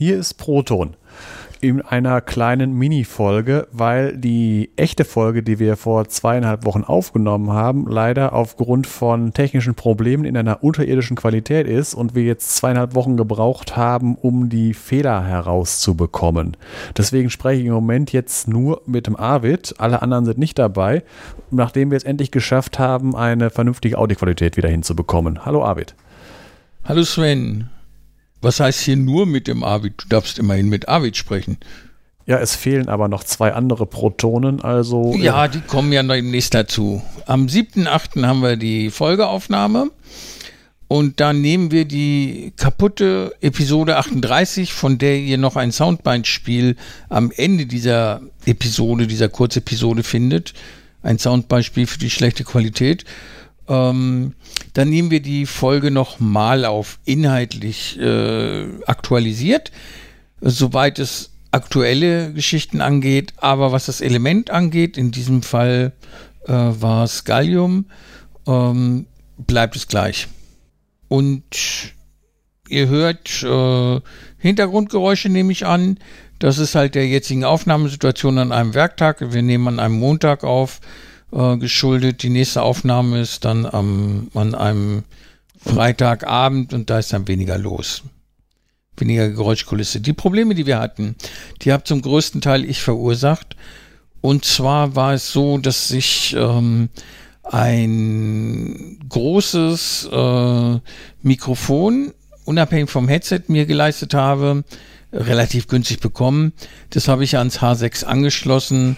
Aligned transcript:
hier 0.00 0.16
ist 0.16 0.38
Proton 0.38 0.96
in 1.60 1.82
einer 1.82 2.22
kleinen 2.22 2.72
Mini-Folge, 2.72 3.68
weil 3.70 4.16
die 4.16 4.70
echte 4.76 5.04
Folge, 5.04 5.42
die 5.42 5.58
wir 5.58 5.76
vor 5.76 6.08
zweieinhalb 6.08 6.64
Wochen 6.64 6.84
aufgenommen 6.84 7.50
haben, 7.50 7.86
leider 7.86 8.32
aufgrund 8.32 8.86
von 8.86 9.34
technischen 9.34 9.74
Problemen 9.74 10.24
in 10.24 10.38
einer 10.38 10.64
unterirdischen 10.64 11.18
Qualität 11.18 11.66
ist 11.66 11.92
und 11.92 12.14
wir 12.14 12.22
jetzt 12.22 12.56
zweieinhalb 12.56 12.94
Wochen 12.94 13.18
gebraucht 13.18 13.76
haben, 13.76 14.14
um 14.14 14.48
die 14.48 14.72
Fehler 14.72 15.22
herauszubekommen. 15.22 16.56
Deswegen 16.96 17.28
spreche 17.28 17.60
ich 17.60 17.66
im 17.66 17.74
Moment 17.74 18.10
jetzt 18.10 18.48
nur 18.48 18.80
mit 18.86 19.06
dem 19.06 19.16
Arvid. 19.16 19.74
Alle 19.76 20.00
anderen 20.00 20.24
sind 20.24 20.38
nicht 20.38 20.58
dabei, 20.58 21.02
nachdem 21.50 21.90
wir 21.90 21.98
es 21.98 22.04
endlich 22.04 22.30
geschafft 22.30 22.78
haben, 22.78 23.14
eine 23.14 23.50
vernünftige 23.50 23.98
Audioqualität 23.98 24.56
wieder 24.56 24.70
hinzubekommen. 24.70 25.44
Hallo 25.44 25.62
Arvid. 25.62 25.94
Hallo 26.86 27.02
Sven. 27.02 27.68
Was 28.40 28.60
heißt 28.60 28.80
hier 28.80 28.96
nur 28.96 29.26
mit 29.26 29.46
dem 29.46 29.64
Arvid? 29.64 29.94
Du 29.98 30.08
darfst 30.08 30.38
immerhin 30.38 30.68
mit 30.68 30.88
Arvid 30.88 31.16
sprechen. 31.16 31.58
Ja, 32.26 32.38
es 32.38 32.54
fehlen 32.54 32.88
aber 32.88 33.08
noch 33.08 33.24
zwei 33.24 33.52
andere 33.54 33.86
Protonen, 33.86 34.60
also. 34.62 35.14
Ja, 35.16 35.48
die 35.48 35.60
kommen 35.60 35.92
ja 35.92 36.02
demnächst 36.02 36.54
dazu. 36.54 37.02
Am 37.26 37.46
7.8. 37.46 38.24
haben 38.24 38.40
wir 38.40 38.56
die 38.56 38.90
Folgeaufnahme. 38.90 39.90
Und 40.86 41.20
dann 41.20 41.40
nehmen 41.40 41.70
wir 41.70 41.84
die 41.84 42.52
kaputte 42.56 43.32
Episode 43.40 43.96
38, 43.96 44.72
von 44.72 44.98
der 44.98 45.18
ihr 45.18 45.38
noch 45.38 45.54
ein 45.54 45.70
Soundbeispiel 45.70 46.74
am 47.08 47.30
Ende 47.30 47.66
dieser 47.66 48.20
Episode, 48.44 49.06
dieser 49.06 49.28
Kurzepisode 49.28 50.02
findet. 50.02 50.52
Ein 51.02 51.20
Soundbeispiel 51.20 51.86
für 51.86 52.00
die 52.00 52.10
schlechte 52.10 52.42
Qualität. 52.42 53.04
Ähm, 53.68 54.34
dann 54.72 54.88
nehmen 54.88 55.10
wir 55.10 55.20
die 55.20 55.46
Folge 55.46 55.90
nochmal 55.90 56.64
auf, 56.64 56.98
inhaltlich 57.04 57.98
äh, 57.98 58.66
aktualisiert, 58.86 59.70
soweit 60.40 60.98
es 60.98 61.30
aktuelle 61.50 62.32
Geschichten 62.32 62.80
angeht. 62.80 63.34
Aber 63.36 63.72
was 63.72 63.86
das 63.86 64.00
Element 64.00 64.50
angeht, 64.50 64.96
in 64.96 65.10
diesem 65.10 65.42
Fall 65.42 65.92
äh, 66.46 66.52
war 66.52 67.04
es 67.04 67.24
Gallium, 67.24 67.86
ähm, 68.46 69.06
bleibt 69.38 69.76
es 69.76 69.88
gleich. 69.88 70.28
Und 71.08 71.44
ihr 72.68 72.88
hört 72.88 73.42
äh, 73.42 74.00
Hintergrundgeräusche, 74.38 75.28
nehme 75.28 75.52
ich 75.52 75.66
an. 75.66 75.98
Das 76.38 76.58
ist 76.58 76.74
halt 76.74 76.94
der 76.94 77.06
jetzigen 77.06 77.44
Aufnahmesituation 77.44 78.38
an 78.38 78.52
einem 78.52 78.74
Werktag. 78.74 79.32
Wir 79.32 79.42
nehmen 79.42 79.68
an 79.68 79.80
einem 79.80 79.98
Montag 79.98 80.44
auf 80.44 80.80
äh, 81.32 81.56
geschuldet. 81.56 82.22
Die 82.22 82.30
nächste 82.30 82.62
Aufnahme 82.62 83.20
ist 83.20 83.44
dann 83.44 83.66
am, 83.66 84.28
an 84.34 84.54
einem 84.54 85.04
Freitagabend 85.58 86.72
und 86.72 86.90
da 86.90 86.98
ist 86.98 87.12
dann 87.12 87.28
weniger 87.28 87.58
los. 87.58 88.02
Weniger 88.96 89.28
Geräuschkulisse. 89.30 90.00
Die 90.00 90.12
Probleme, 90.12 90.54
die 90.54 90.66
wir 90.66 90.78
hatten, 90.78 91.16
die 91.62 91.72
habe 91.72 91.84
zum 91.84 92.02
größten 92.02 92.40
Teil 92.40 92.64
ich 92.64 92.82
verursacht. 92.82 93.56
Und 94.20 94.44
zwar 94.44 94.96
war 94.96 95.14
es 95.14 95.32
so, 95.32 95.58
dass 95.58 95.88
sich 95.88 96.34
ähm, 96.36 96.90
ein 97.42 98.98
großes 99.08 100.08
äh, 100.12 100.78
Mikrofon 101.22 102.12
unabhängig 102.44 102.90
vom 102.90 103.08
Headset 103.08 103.42
mir 103.48 103.66
geleistet 103.66 104.14
habe, 104.14 104.64
relativ 105.12 105.68
günstig 105.68 106.00
bekommen. 106.00 106.52
Das 106.90 107.08
habe 107.08 107.24
ich 107.24 107.38
ans 107.38 107.60
H6 107.60 108.04
angeschlossen 108.04 108.96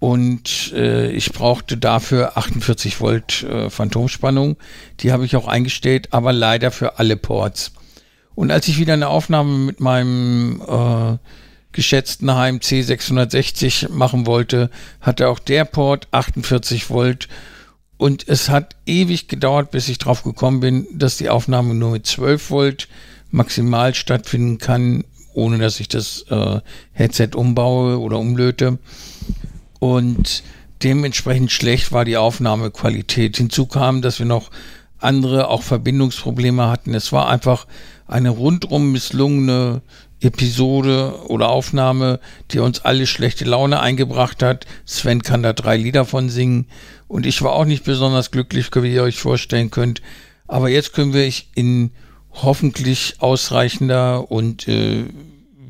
und 0.00 0.72
äh, 0.72 1.10
ich 1.10 1.30
brauchte 1.32 1.76
dafür 1.76 2.38
48 2.38 3.00
Volt 3.00 3.42
äh, 3.42 3.68
Phantomspannung. 3.68 4.56
Die 5.00 5.12
habe 5.12 5.26
ich 5.26 5.36
auch 5.36 5.46
eingestellt, 5.46 6.08
aber 6.12 6.32
leider 6.32 6.70
für 6.70 6.98
alle 6.98 7.16
Ports. 7.16 7.72
Und 8.34 8.50
als 8.50 8.66
ich 8.66 8.78
wieder 8.78 8.94
eine 8.94 9.08
Aufnahme 9.08 9.58
mit 9.58 9.80
meinem 9.80 10.62
äh, 10.66 11.18
geschätzten 11.72 12.30
HMC 12.30 12.82
660 12.82 13.90
machen 13.90 14.26
wollte, 14.26 14.70
hatte 15.02 15.28
auch 15.28 15.38
der 15.38 15.66
Port 15.66 16.08
48 16.12 16.88
Volt. 16.88 17.28
Und 17.98 18.26
es 18.26 18.48
hat 18.48 18.76
ewig 18.86 19.28
gedauert, 19.28 19.70
bis 19.70 19.90
ich 19.90 19.98
drauf 19.98 20.22
gekommen 20.22 20.60
bin, 20.60 20.86
dass 20.94 21.18
die 21.18 21.28
Aufnahme 21.28 21.74
nur 21.74 21.90
mit 21.90 22.06
12 22.06 22.50
Volt 22.50 22.88
maximal 23.30 23.94
stattfinden 23.94 24.56
kann, 24.56 25.04
ohne 25.34 25.58
dass 25.58 25.78
ich 25.78 25.88
das 25.88 26.24
äh, 26.30 26.60
Headset 26.92 27.32
umbaue 27.34 28.00
oder 28.00 28.18
umlöte 28.18 28.78
und 29.80 30.44
dementsprechend 30.84 31.50
schlecht 31.50 31.90
war 31.90 32.04
die 32.04 32.16
Aufnahmequalität. 32.16 33.36
Hinzu 33.36 33.66
kam, 33.66 34.02
dass 34.02 34.20
wir 34.20 34.26
noch 34.26 34.50
andere 34.98 35.48
auch 35.48 35.62
Verbindungsprobleme 35.62 36.68
hatten. 36.68 36.94
Es 36.94 37.12
war 37.12 37.28
einfach 37.28 37.66
eine 38.06 38.30
rundum 38.30 38.92
misslungene 38.92 39.82
Episode 40.20 41.14
oder 41.28 41.48
Aufnahme, 41.48 42.20
die 42.50 42.58
uns 42.58 42.80
alle 42.80 43.06
schlechte 43.06 43.44
Laune 43.44 43.80
eingebracht 43.80 44.42
hat. 44.42 44.66
Sven 44.84 45.22
kann 45.22 45.42
da 45.42 45.52
drei 45.52 45.76
Lieder 45.76 46.04
von 46.04 46.28
singen 46.28 46.66
und 47.08 47.24
ich 47.24 47.40
war 47.42 47.52
auch 47.52 47.64
nicht 47.64 47.84
besonders 47.84 48.30
glücklich, 48.30 48.68
wie 48.74 48.94
ihr 48.94 49.02
euch 49.02 49.18
vorstellen 49.18 49.70
könnt. 49.70 50.02
Aber 50.46 50.68
jetzt 50.68 50.92
können 50.92 51.14
wir 51.14 51.32
in 51.54 51.92
hoffentlich 52.32 53.16
ausreichender 53.18 54.30
und 54.30 54.68
äh, 54.68 55.04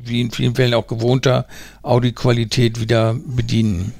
wie 0.05 0.21
in 0.21 0.31
vielen 0.31 0.55
Fällen 0.55 0.73
auch 0.73 0.87
gewohnter 0.87 1.47
Audioqualität 1.81 2.79
wieder 2.79 3.15
bedienen. 3.25 3.93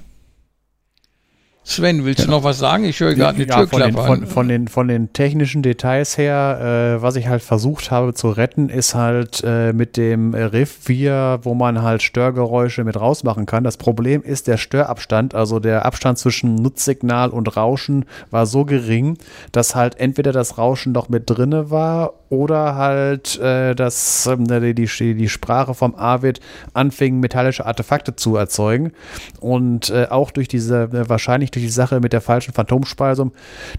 Sven, 1.63 2.05
willst 2.05 2.21
genau. 2.21 2.31
du 2.31 2.37
noch 2.37 2.43
was 2.43 2.57
sagen? 2.57 2.85
Ich 2.85 2.99
höre 2.99 3.13
gerade 3.13 3.35
eine 3.35 3.45
ja, 3.45 3.67
von 3.67 3.81
den, 3.81 3.93
von, 3.93 4.25
von, 4.25 4.47
den, 4.47 4.67
von 4.67 4.87
den 4.87 5.13
technischen 5.13 5.61
Details 5.61 6.17
her, 6.17 6.97
äh, 6.97 7.01
was 7.03 7.15
ich 7.15 7.27
halt 7.27 7.43
versucht 7.43 7.91
habe 7.91 8.15
zu 8.15 8.29
retten, 8.29 8.67
ist 8.69 8.95
halt 8.95 9.43
äh, 9.45 9.71
mit 9.71 9.95
dem 9.95 10.33
Riff 10.33 10.75
4, 10.81 11.41
wo 11.43 11.53
man 11.53 11.83
halt 11.83 12.01
Störgeräusche 12.01 12.83
mit 12.83 12.99
rausmachen 12.99 13.45
kann. 13.45 13.63
Das 13.63 13.77
Problem 13.77 14.23
ist 14.23 14.47
der 14.47 14.57
Störabstand, 14.57 15.35
also 15.35 15.59
der 15.59 15.85
Abstand 15.85 16.17
zwischen 16.17 16.55
Nutzsignal 16.55 17.29
und 17.29 17.55
Rauschen 17.55 18.05
war 18.31 18.47
so 18.47 18.65
gering, 18.65 19.19
dass 19.51 19.75
halt 19.75 19.99
entweder 19.99 20.31
das 20.31 20.57
Rauschen 20.57 20.93
noch 20.93 21.09
mit 21.09 21.29
drinne 21.29 21.69
war 21.69 22.13
oder 22.31 22.75
halt 22.75 23.37
äh, 23.39 23.75
dass 23.75 24.25
äh, 24.25 24.73
die, 24.73 24.85
die, 24.85 25.15
die 25.15 25.29
Sprache 25.29 25.73
vom 25.73 25.95
Arvid 25.95 26.39
anfing, 26.73 27.19
metallische 27.19 27.65
Artefakte 27.65 28.15
zu 28.15 28.37
erzeugen. 28.37 28.93
Und 29.41 29.89
äh, 29.89 30.07
auch 30.09 30.31
durch 30.31 30.47
diese, 30.47 30.83
äh, 30.83 31.09
wahrscheinlich 31.51 31.61
durch 31.61 31.65
die 31.65 31.69
Sache 31.69 31.99
mit 31.99 32.13
der 32.13 32.21
falschen 32.21 32.53
Phantomspeisung, 32.53 33.31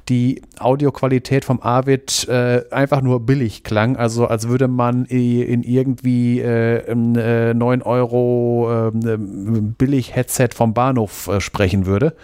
die 0.09 0.43
Audioqualität 0.59 1.45
vom 1.45 1.61
Arvid 1.61 2.29
äh, 2.29 2.65
einfach 2.71 3.03
nur 3.03 3.21
billig 3.21 3.65
klang. 3.65 3.97
Also 3.97 4.27
als 4.27 4.49
würde 4.49 4.69
man 4.69 5.05
in 5.07 5.63
irgendwie 5.63 6.41
äh, 6.41 6.91
ein 6.91 7.13
9 7.59 7.83
Euro 7.83 8.91
ähm, 8.95 9.75
billig 9.77 10.15
Headset 10.15 10.51
vom 10.55 10.75
Bahnhof 10.75 11.31
sprechen 11.39 11.87
würde, 11.87 12.15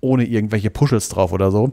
ohne 0.00 0.24
irgendwelche 0.24 0.70
Puschels 0.70 1.08
drauf 1.08 1.32
oder 1.32 1.50
so. 1.50 1.70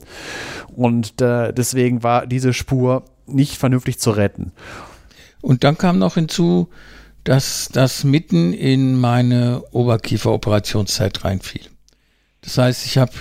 Und 0.76 1.20
deswegen 1.20 2.04
war 2.04 2.26
diese 2.28 2.54
Spur 2.54 3.04
nicht 3.28 3.58
vernünftig 3.58 4.00
zu 4.00 4.12
retten. 4.12 4.52
Und 5.42 5.64
dann 5.64 5.78
kam 5.78 6.00
noch 6.00 6.16
hinzu, 6.16 6.70
dass 7.24 7.70
das 7.72 8.04
mitten 8.04 8.54
in 8.54 9.00
meine 9.00 9.64
Oberkieferoperationszeit 9.72 11.24
reinfiel. 11.24 11.72
Das 12.42 12.58
heißt, 12.58 12.86
ich 12.86 12.98
habe 12.98 13.12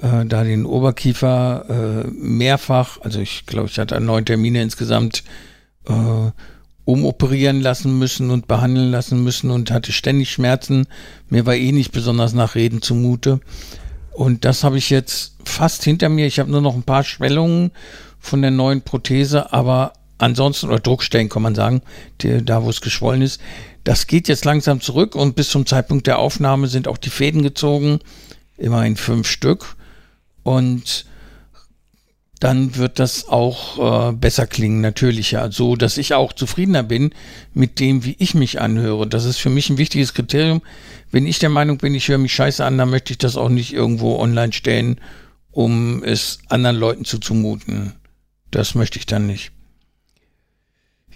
äh, 0.00 0.24
da 0.26 0.44
den 0.44 0.66
Oberkiefer 0.66 2.04
äh, 2.04 2.08
mehrfach, 2.08 3.00
also 3.00 3.20
ich 3.20 3.46
glaube, 3.46 3.68
ich 3.68 3.78
hatte 3.78 4.00
neun 4.00 4.24
Termine 4.24 4.62
insgesamt, 4.62 5.24
äh, 5.88 6.30
umoperieren 6.84 7.60
lassen 7.60 7.98
müssen 7.98 8.30
und 8.30 8.46
behandeln 8.46 8.92
lassen 8.92 9.22
müssen 9.22 9.50
und 9.50 9.72
hatte 9.72 9.90
ständig 9.90 10.30
Schmerzen. 10.30 10.86
Mir 11.28 11.44
war 11.44 11.54
eh 11.54 11.72
nicht 11.72 11.90
besonders 11.90 12.32
nach 12.32 12.54
Reden 12.54 12.80
zumute. 12.80 13.40
Und 14.12 14.44
das 14.44 14.62
habe 14.62 14.78
ich 14.78 14.88
jetzt 14.88 15.36
fast 15.44 15.82
hinter 15.82 16.08
mir. 16.08 16.26
Ich 16.26 16.38
habe 16.38 16.50
nur 16.50 16.60
noch 16.60 16.74
ein 16.74 16.84
paar 16.84 17.02
Schwellungen 17.02 17.72
von 18.20 18.40
der 18.40 18.52
neuen 18.52 18.82
Prothese, 18.82 19.52
aber 19.52 19.94
ansonsten, 20.18 20.68
oder 20.68 20.78
Druckstellen 20.78 21.28
kann 21.28 21.42
man 21.42 21.56
sagen, 21.56 21.82
die, 22.20 22.44
da 22.44 22.62
wo 22.62 22.70
es 22.70 22.80
geschwollen 22.80 23.20
ist, 23.20 23.40
das 23.84 24.06
geht 24.06 24.28
jetzt 24.28 24.44
langsam 24.44 24.80
zurück 24.80 25.14
und 25.14 25.36
bis 25.36 25.50
zum 25.50 25.66
Zeitpunkt 25.66 26.06
der 26.06 26.18
Aufnahme 26.18 26.68
sind 26.68 26.88
auch 26.88 26.98
die 26.98 27.10
Fäden 27.10 27.42
gezogen, 27.42 27.98
immerhin 28.58 28.96
fünf 28.96 29.28
Stück. 29.28 29.76
Und 30.42 31.06
dann 32.40 32.76
wird 32.76 32.98
das 32.98 33.28
auch 33.28 34.10
äh, 34.10 34.12
besser 34.12 34.46
klingen, 34.46 34.80
natürlicher, 34.80 35.50
so 35.50 35.74
dass 35.74 35.96
ich 35.96 36.14
auch 36.14 36.32
zufriedener 36.32 36.82
bin 36.82 37.10
mit 37.54 37.80
dem, 37.80 38.04
wie 38.04 38.16
ich 38.18 38.34
mich 38.34 38.60
anhöre. 38.60 39.06
Das 39.06 39.24
ist 39.24 39.38
für 39.38 39.48
mich 39.48 39.70
ein 39.70 39.78
wichtiges 39.78 40.12
Kriterium. 40.12 40.62
Wenn 41.10 41.26
ich 41.26 41.38
der 41.38 41.48
Meinung 41.48 41.78
bin, 41.78 41.94
ich 41.94 42.08
höre 42.08 42.18
mich 42.18 42.34
scheiße 42.34 42.64
an, 42.64 42.76
dann 42.76 42.90
möchte 42.90 43.12
ich 43.12 43.18
das 43.18 43.36
auch 43.36 43.48
nicht 43.48 43.72
irgendwo 43.72 44.18
online 44.18 44.52
stellen, 44.52 45.00
um 45.50 46.04
es 46.04 46.40
anderen 46.48 46.76
Leuten 46.76 47.04
zuzumuten. 47.06 47.94
Das 48.50 48.74
möchte 48.74 48.98
ich 48.98 49.06
dann 49.06 49.26
nicht. 49.26 49.52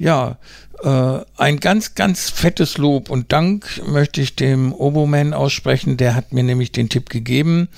Ja, 0.01 0.39
äh, 0.83 1.21
ein 1.37 1.61
ganz, 1.61 1.95
ganz 1.95 2.31
fettes 2.31 2.79
Lob 2.79 3.11
und 3.11 3.33
Dank 3.33 3.83
möchte 3.87 4.23
ich 4.23 4.35
dem 4.35 4.73
Oboman 4.73 5.35
aussprechen. 5.35 5.99
Der 5.99 6.15
hat 6.15 6.33
mir 6.33 6.43
nämlich 6.43 6.73
den 6.73 6.89
Tipp 6.89 7.11
gegeben, 7.11 7.69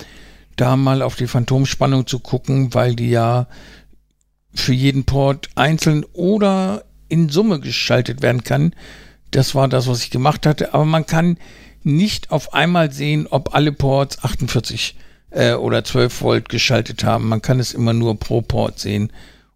da 0.55 0.77
mal 0.77 1.01
auf 1.01 1.17
die 1.17 1.27
Phantomspannung 1.27 2.07
zu 2.07 2.19
gucken, 2.19 2.73
weil 2.73 2.95
die 2.95 3.09
ja 3.09 3.47
für 4.55 4.71
jeden 4.71 5.03
Port 5.03 5.49
einzeln 5.55 6.05
oder 6.13 6.85
in 7.09 7.27
Summe 7.27 7.59
geschaltet 7.59 8.21
werden 8.21 8.45
kann. 8.45 8.73
Das 9.31 9.53
war 9.53 9.67
das, 9.67 9.87
was 9.87 10.01
ich 10.01 10.09
gemacht 10.09 10.45
hatte. 10.45 10.73
Aber 10.73 10.85
man 10.85 11.05
kann 11.05 11.37
nicht 11.83 12.31
auf 12.31 12.53
einmal 12.53 12.93
sehen, 12.93 13.27
ob 13.29 13.53
alle 13.53 13.73
Ports 13.73 14.23
48 14.23 14.95
äh, 15.31 15.55
oder 15.55 15.83
12 15.83 16.21
Volt 16.21 16.47
geschaltet 16.47 17.03
haben. 17.03 17.27
Man 17.27 17.41
kann 17.41 17.59
es 17.59 17.73
immer 17.73 17.91
nur 17.91 18.17
pro 18.17 18.41
Port 18.41 18.79
sehen. 18.79 19.11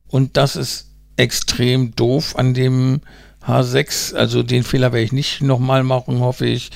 Und 0.09 0.35
das 0.35 0.57
ist 0.57 0.86
extrem 1.17 1.95
doof 1.95 2.35
an 2.37 2.53
dem 2.53 3.01
H6. 3.45 4.15
Also 4.15 4.43
den 4.43 4.63
Fehler 4.63 4.93
werde 4.93 5.03
ich 5.03 5.11
nicht 5.11 5.41
nochmal 5.41 5.83
machen, 5.83 6.19
hoffe 6.19 6.45
ich, 6.45 6.71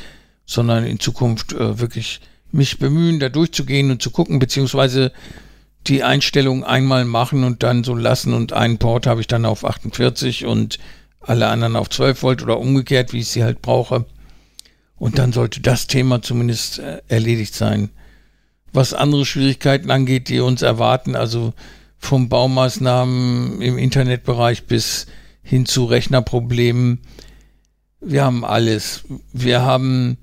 sondern 0.45 0.85
in 0.85 0.99
Zukunft 0.99 1.53
äh, 1.53 1.79
wirklich 1.79 2.19
mich 2.51 2.79
bemühen, 2.79 3.19
da 3.19 3.29
durchzugehen 3.29 3.91
und 3.91 4.01
zu 4.01 4.11
gucken, 4.11 4.39
beziehungsweise 4.39 5.13
die 5.88 6.03
Einstellung 6.03 6.63
einmal 6.63 7.05
machen 7.05 7.43
und 7.43 7.63
dann 7.63 7.83
so 7.83 7.95
lassen 7.95 8.33
und 8.33 8.53
einen 8.53 8.77
Port 8.77 9.07
habe 9.07 9.21
ich 9.21 9.27
dann 9.27 9.45
auf 9.45 9.65
48 9.65 10.45
und 10.45 10.77
alle 11.21 11.47
anderen 11.47 11.75
auf 11.75 11.89
12 11.89 12.21
Volt 12.21 12.43
oder 12.43 12.59
umgekehrt, 12.59 13.13
wie 13.13 13.19
ich 13.19 13.29
sie 13.29 13.43
halt 13.43 13.61
brauche. 13.61 14.05
Und 14.97 15.17
dann 15.17 15.33
sollte 15.33 15.61
das 15.61 15.88
Thema 15.88 16.21
zumindest 16.21 16.79
äh, 16.79 17.01
erledigt 17.07 17.55
sein. 17.55 17.89
Was 18.73 18.93
andere 18.93 19.25
Schwierigkeiten 19.25 19.91
angeht, 19.91 20.29
die 20.29 20.39
uns 20.39 20.61
erwarten, 20.61 21.15
also 21.15 21.53
vom 22.01 22.27
Baumaßnahmen 22.27 23.62
im 23.62 23.77
Internetbereich 23.77 24.65
bis 24.65 25.06
hin 25.44 25.65
zu 25.65 25.86
Rechnerproblemen, 25.86 27.00
wir 28.01 28.24
haben 28.24 28.44
alles. 28.44 29.03
Wir 29.31 29.62
haben 29.62 30.18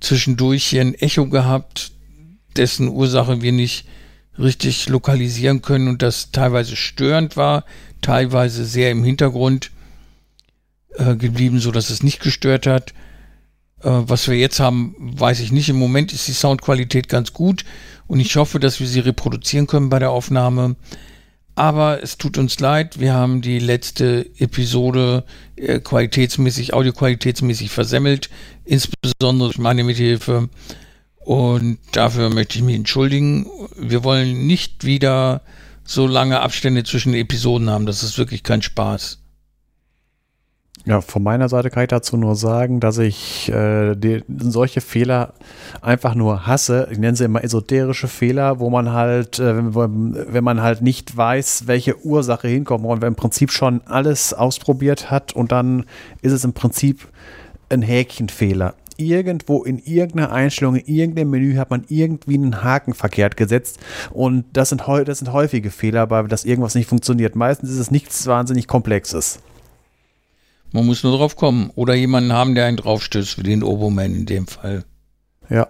zwischendurch 0.00 0.64
hier 0.64 0.80
ein 0.80 0.94
Echo 0.94 1.28
gehabt, 1.28 1.92
dessen 2.56 2.88
Ursache 2.88 3.40
wir 3.40 3.52
nicht 3.52 3.86
richtig 4.36 4.88
lokalisieren 4.88 5.62
können 5.62 5.86
und 5.86 6.02
das 6.02 6.32
teilweise 6.32 6.74
störend 6.74 7.36
war, 7.36 7.64
teilweise 8.02 8.64
sehr 8.64 8.90
im 8.90 9.04
Hintergrund 9.04 9.70
äh, 10.96 11.14
geblieben, 11.14 11.60
so 11.60 11.70
dass 11.70 11.90
es 11.90 12.02
nicht 12.02 12.20
gestört 12.20 12.66
hat. 12.66 12.92
Äh, 13.84 14.08
was 14.08 14.26
wir 14.28 14.36
jetzt 14.36 14.60
haben, 14.60 14.94
weiß 14.98 15.40
ich 15.40 15.52
nicht. 15.52 15.68
Im 15.68 15.78
Moment 15.78 16.12
ist 16.12 16.26
die 16.26 16.32
Soundqualität 16.32 17.08
ganz 17.08 17.32
gut 17.32 17.64
und 18.06 18.18
ich 18.18 18.34
hoffe, 18.36 18.58
dass 18.58 18.80
wir 18.80 18.86
sie 18.86 19.00
reproduzieren 19.00 19.66
können 19.66 19.90
bei 19.90 19.98
der 19.98 20.10
Aufnahme. 20.10 20.76
Aber 21.56 22.02
es 22.02 22.18
tut 22.18 22.36
uns 22.36 22.58
leid, 22.58 22.98
wir 22.98 23.14
haben 23.14 23.40
die 23.40 23.60
letzte 23.60 24.26
Episode 24.38 25.24
äh, 25.54 25.78
qualitätsmäßig, 25.78 26.74
audioqualitätsmäßig 26.74 27.70
versemmelt, 27.70 28.28
insbesondere 28.64 29.50
durch 29.50 29.58
meine 29.58 29.84
Mithilfe. 29.84 30.48
Und 31.18 31.78
dafür 31.92 32.28
möchte 32.28 32.58
ich 32.58 32.64
mich 32.64 32.74
entschuldigen. 32.74 33.46
Wir 33.76 34.02
wollen 34.02 34.46
nicht 34.46 34.84
wieder 34.84 35.42
so 35.84 36.06
lange 36.06 36.40
Abstände 36.40 36.82
zwischen 36.82 37.14
Episoden 37.14 37.70
haben. 37.70 37.86
Das 37.86 38.02
ist 38.02 38.18
wirklich 38.18 38.42
kein 38.42 38.60
Spaß. 38.60 39.23
Ja, 40.86 41.00
von 41.00 41.22
meiner 41.22 41.48
Seite 41.48 41.70
kann 41.70 41.84
ich 41.84 41.88
dazu 41.88 42.18
nur 42.18 42.36
sagen, 42.36 42.78
dass 42.78 42.98
ich 42.98 43.50
äh, 43.50 43.94
die, 43.94 44.22
solche 44.28 44.82
Fehler 44.82 45.32
einfach 45.80 46.14
nur 46.14 46.46
hasse. 46.46 46.88
Ich 46.90 46.98
nenne 46.98 47.16
sie 47.16 47.24
immer 47.24 47.42
esoterische 47.42 48.06
Fehler, 48.06 48.60
wo 48.60 48.68
man 48.68 48.92
halt, 48.92 49.38
äh, 49.38 49.54
wenn 49.74 50.44
man 50.44 50.60
halt 50.60 50.82
nicht 50.82 51.16
weiß, 51.16 51.66
welche 51.66 52.04
Ursache 52.04 52.48
hinkommt 52.48 52.84
und 52.84 53.00
wenn 53.00 53.08
im 53.08 53.14
Prinzip 53.14 53.50
schon 53.50 53.80
alles 53.86 54.34
ausprobiert 54.34 55.10
hat 55.10 55.32
und 55.32 55.52
dann 55.52 55.86
ist 56.20 56.32
es 56.32 56.44
im 56.44 56.52
Prinzip 56.52 57.08
ein 57.70 57.80
Häkchenfehler 57.80 58.74
irgendwo 58.96 59.64
in 59.64 59.78
irgendeiner 59.78 60.30
Einstellung, 60.30 60.76
in 60.76 60.86
irgendeinem 60.86 61.30
Menü 61.30 61.56
hat 61.56 61.70
man 61.70 61.84
irgendwie 61.88 62.34
einen 62.34 62.62
Haken 62.62 62.94
verkehrt 62.94 63.36
gesetzt. 63.36 63.80
Und 64.12 64.44
das 64.52 64.68
sind, 64.68 64.82
das 64.86 65.18
sind 65.18 65.32
häufige 65.32 65.70
Fehler, 65.70 66.10
weil 66.10 66.28
das 66.28 66.44
irgendwas 66.44 66.76
nicht 66.76 66.88
funktioniert. 66.88 67.34
Meistens 67.34 67.70
ist 67.70 67.78
es 67.78 67.90
nichts 67.90 68.26
wahnsinnig 68.28 68.68
Komplexes. 68.68 69.40
Man 70.74 70.86
muss 70.86 71.04
nur 71.04 71.16
drauf 71.16 71.36
kommen. 71.36 71.70
Oder 71.76 71.94
jemanden 71.94 72.32
haben, 72.32 72.56
der 72.56 72.66
einen 72.66 72.76
draufstößt, 72.76 73.38
wie 73.38 73.44
den 73.44 73.62
Oboman 73.62 74.12
in 74.12 74.26
dem 74.26 74.48
Fall. 74.48 74.84
Ja. 75.48 75.68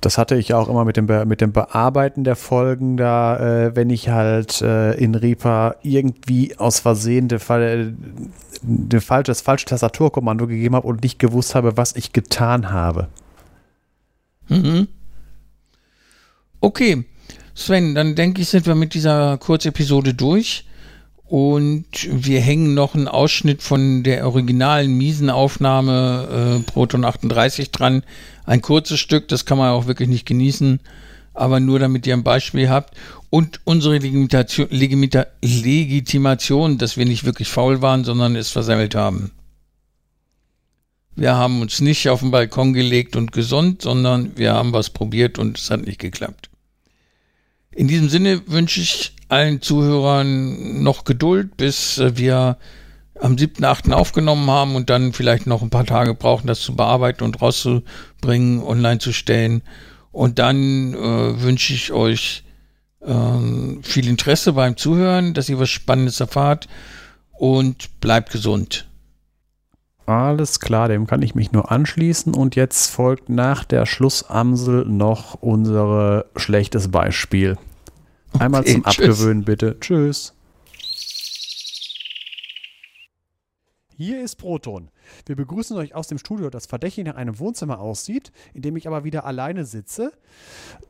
Das 0.00 0.16
hatte 0.16 0.36
ich 0.36 0.54
auch 0.54 0.68
immer 0.68 0.84
mit 0.84 0.96
dem, 0.96 1.06
Be 1.06 1.24
mit 1.26 1.40
dem 1.40 1.52
Bearbeiten 1.52 2.22
der 2.22 2.36
Folgen, 2.36 2.96
da, 2.96 3.38
äh, 3.38 3.76
wenn 3.76 3.90
ich 3.90 4.10
halt 4.10 4.60
äh, 4.62 4.92
in 4.94 5.16
Reaper 5.16 5.76
irgendwie 5.82 6.56
aus 6.56 6.78
Versehen 6.78 7.26
den 7.26 7.40
Fall, 7.40 7.94
den 8.62 9.00
falsch, 9.00 9.26
das 9.26 9.40
falsche 9.40 9.66
Tastaturkommando 9.66 10.46
gegeben 10.46 10.76
habe 10.76 10.86
und 10.86 11.02
nicht 11.02 11.18
gewusst 11.18 11.56
habe, 11.56 11.76
was 11.76 11.94
ich 11.96 12.12
getan 12.12 12.70
habe. 12.70 13.08
Mhm. 14.48 14.86
Okay, 16.60 17.04
Sven, 17.54 17.94
dann 17.94 18.14
denke 18.14 18.42
ich, 18.42 18.48
sind 18.48 18.66
wir 18.66 18.76
mit 18.76 18.94
dieser 18.94 19.38
Kurzepisode 19.38 20.14
durch. 20.14 20.64
Und 21.32 21.86
wir 22.10 22.42
hängen 22.42 22.74
noch 22.74 22.94
einen 22.94 23.08
Ausschnitt 23.08 23.62
von 23.62 24.02
der 24.02 24.26
originalen 24.26 24.98
Miesenaufnahme 24.98 26.60
äh, 26.60 26.70
Proton 26.70 27.06
38 27.06 27.70
dran. 27.70 28.02
Ein 28.44 28.60
kurzes 28.60 29.00
Stück, 29.00 29.28
das 29.28 29.46
kann 29.46 29.56
man 29.56 29.70
auch 29.70 29.86
wirklich 29.86 30.10
nicht 30.10 30.26
genießen, 30.26 30.80
aber 31.32 31.58
nur 31.58 31.78
damit 31.78 32.06
ihr 32.06 32.12
ein 32.12 32.22
Beispiel 32.22 32.68
habt. 32.68 32.98
Und 33.30 33.62
unsere 33.64 33.96
Legitimation, 33.96 34.68
Legitimation, 35.40 36.76
dass 36.76 36.98
wir 36.98 37.06
nicht 37.06 37.24
wirklich 37.24 37.48
faul 37.48 37.80
waren, 37.80 38.04
sondern 38.04 38.36
es 38.36 38.50
versammelt 38.50 38.94
haben. 38.94 39.30
Wir 41.16 41.34
haben 41.34 41.62
uns 41.62 41.80
nicht 41.80 42.10
auf 42.10 42.20
den 42.20 42.30
Balkon 42.30 42.74
gelegt 42.74 43.16
und 43.16 43.32
gesund, 43.32 43.80
sondern 43.80 44.36
wir 44.36 44.52
haben 44.52 44.74
was 44.74 44.90
probiert 44.90 45.38
und 45.38 45.56
es 45.56 45.70
hat 45.70 45.86
nicht 45.86 45.98
geklappt. 45.98 46.50
In 47.74 47.88
diesem 47.88 48.10
Sinne 48.10 48.42
wünsche 48.48 48.82
ich 48.82 49.14
allen 49.32 49.62
Zuhörern 49.62 50.82
noch 50.82 51.04
Geduld, 51.04 51.56
bis 51.56 51.98
äh, 51.98 52.16
wir 52.16 52.58
am 53.18 53.36
7.8. 53.36 53.92
aufgenommen 53.92 54.50
haben 54.50 54.74
und 54.74 54.90
dann 54.90 55.12
vielleicht 55.12 55.46
noch 55.46 55.62
ein 55.62 55.70
paar 55.70 55.86
Tage 55.86 56.14
brauchen, 56.14 56.46
das 56.46 56.60
zu 56.60 56.76
bearbeiten 56.76 57.24
und 57.24 57.40
rauszubringen, 57.40 58.62
online 58.62 58.98
zu 58.98 59.12
stellen. 59.12 59.62
Und 60.10 60.38
dann 60.38 60.92
äh, 60.92 61.42
wünsche 61.42 61.72
ich 61.72 61.92
euch 61.92 62.44
äh, 63.00 63.82
viel 63.82 64.08
Interesse 64.08 64.52
beim 64.52 64.76
Zuhören, 64.76 65.32
dass 65.32 65.48
ihr 65.48 65.58
was 65.58 65.70
Spannendes 65.70 66.20
erfahrt 66.20 66.68
und 67.32 68.00
bleibt 68.00 68.32
gesund. 68.32 68.86
Alles 70.04 70.60
klar, 70.60 70.88
dem 70.88 71.06
kann 71.06 71.22
ich 71.22 71.34
mich 71.34 71.52
nur 71.52 71.70
anschließen. 71.70 72.34
Und 72.34 72.54
jetzt 72.54 72.90
folgt 72.90 73.30
nach 73.30 73.64
der 73.64 73.86
Schlussamsel 73.86 74.84
noch 74.84 75.34
unser 75.40 76.26
schlechtes 76.36 76.90
Beispiel. 76.90 77.56
Einmal 78.38 78.62
okay, 78.62 78.72
zum 78.72 78.84
tschüss. 78.84 78.98
Abgewöhnen, 78.98 79.44
bitte. 79.44 79.78
Tschüss. 79.80 80.34
Hier 83.96 84.22
ist 84.22 84.36
Proton. 84.36 84.90
Wir 85.26 85.36
begrüßen 85.36 85.76
euch 85.76 85.94
aus 85.94 86.08
dem 86.08 86.18
Studio, 86.18 86.50
das 86.50 86.66
verdächtig 86.66 87.04
nach 87.04 87.14
einem 87.14 87.38
Wohnzimmer 87.38 87.78
aussieht, 87.78 88.32
in 88.52 88.62
dem 88.62 88.76
ich 88.76 88.88
aber 88.88 89.04
wieder 89.04 89.24
alleine 89.24 89.64
sitze. 89.64 90.12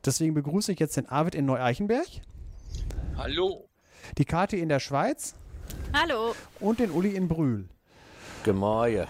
Deswegen 0.04 0.34
begrüße 0.34 0.72
ich 0.72 0.80
jetzt 0.80 0.96
den 0.96 1.08
Arvid 1.08 1.34
in 1.34 1.44
Neu-Eichenberg. 1.44 2.06
Hallo. 3.16 3.68
Die 4.18 4.24
Kathi 4.24 4.60
in 4.60 4.68
der 4.68 4.80
Schweiz. 4.80 5.34
Hallo. 5.92 6.34
Und 6.60 6.80
den 6.80 6.90
Uli 6.90 7.14
in 7.14 7.28
Brühl. 7.28 7.68
Gemäue. 8.44 9.06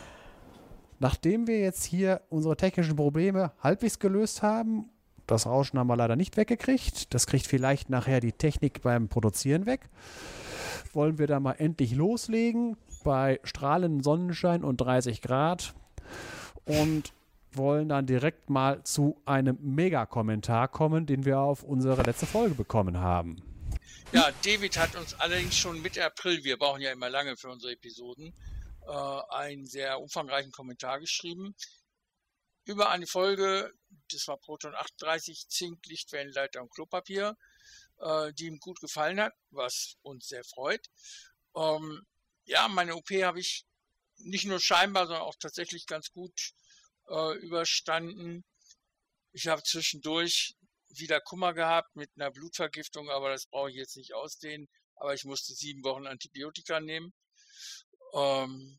Nachdem 0.98 1.46
wir 1.46 1.60
jetzt 1.60 1.84
hier 1.84 2.22
unsere 2.28 2.56
technischen 2.56 2.96
Probleme 2.96 3.52
halbwegs 3.62 3.98
gelöst 3.98 4.42
haben 4.42 4.90
das 5.26 5.46
Rauschen 5.46 5.78
haben 5.78 5.86
wir 5.86 5.96
leider 5.96 6.16
nicht 6.16 6.36
weggekriegt. 6.36 7.14
Das 7.14 7.26
kriegt 7.26 7.46
vielleicht 7.46 7.90
nachher 7.90 8.20
die 8.20 8.32
Technik 8.32 8.82
beim 8.82 9.08
Produzieren 9.08 9.66
weg. 9.66 9.88
Wollen 10.92 11.18
wir 11.18 11.26
da 11.26 11.40
mal 11.40 11.54
endlich 11.54 11.94
loslegen 11.94 12.76
bei 13.04 13.40
strahlendem 13.44 14.02
Sonnenschein 14.02 14.64
und 14.64 14.78
30 14.78 15.22
Grad 15.22 15.74
und 16.64 17.12
wollen 17.52 17.88
dann 17.88 18.06
direkt 18.06 18.50
mal 18.50 18.82
zu 18.82 19.20
einem 19.24 19.58
Mega-Kommentar 19.60 20.68
kommen, 20.68 21.06
den 21.06 21.24
wir 21.24 21.40
auf 21.40 21.62
unsere 21.62 22.02
letzte 22.02 22.26
Folge 22.26 22.54
bekommen 22.54 22.98
haben. 22.98 23.42
Ja, 24.12 24.28
David 24.44 24.78
hat 24.78 24.94
uns 24.96 25.14
allerdings 25.14 25.56
schon 25.56 25.80
Mitte 25.80 26.04
April, 26.04 26.44
wir 26.44 26.58
brauchen 26.58 26.82
ja 26.82 26.92
immer 26.92 27.08
lange 27.08 27.36
für 27.36 27.48
unsere 27.48 27.72
Episoden, 27.72 28.32
äh, 28.86 29.34
einen 29.34 29.66
sehr 29.66 30.00
umfangreichen 30.00 30.52
Kommentar 30.52 31.00
geschrieben 31.00 31.54
über 32.64 32.90
eine 32.90 33.06
Folge, 33.06 33.72
das 34.10 34.28
war 34.28 34.38
Proton 34.38 34.74
38, 34.74 35.48
Zink, 35.48 35.84
Lichtwellenleiter 35.86 36.62
und 36.62 36.70
Klopapier, 36.70 37.36
äh, 37.98 38.32
die 38.34 38.46
ihm 38.46 38.58
gut 38.58 38.80
gefallen 38.80 39.20
hat, 39.20 39.34
was 39.50 39.96
uns 40.02 40.28
sehr 40.28 40.44
freut. 40.44 40.86
Ähm, 41.56 42.06
ja, 42.44 42.68
meine 42.68 42.96
OP 42.96 43.10
habe 43.10 43.40
ich 43.40 43.64
nicht 44.16 44.46
nur 44.46 44.60
scheinbar, 44.60 45.06
sondern 45.06 45.24
auch 45.24 45.36
tatsächlich 45.38 45.86
ganz 45.86 46.12
gut 46.12 46.52
äh, 47.08 47.36
überstanden. 47.38 48.44
Ich 49.32 49.48
habe 49.48 49.62
zwischendurch 49.62 50.54
wieder 50.88 51.20
Kummer 51.20 51.54
gehabt 51.54 51.96
mit 51.96 52.10
einer 52.16 52.30
Blutvergiftung, 52.30 53.10
aber 53.10 53.30
das 53.30 53.46
brauche 53.46 53.70
ich 53.70 53.76
jetzt 53.76 53.96
nicht 53.96 54.14
ausdehnen. 54.14 54.68
Aber 54.96 55.14
ich 55.14 55.24
musste 55.24 55.54
sieben 55.54 55.82
Wochen 55.84 56.06
Antibiotika 56.06 56.80
nehmen. 56.80 57.12
Ähm, 58.14 58.78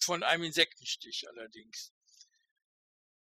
von 0.00 0.22
einem 0.22 0.44
Insektenstich 0.44 1.26
allerdings. 1.28 1.92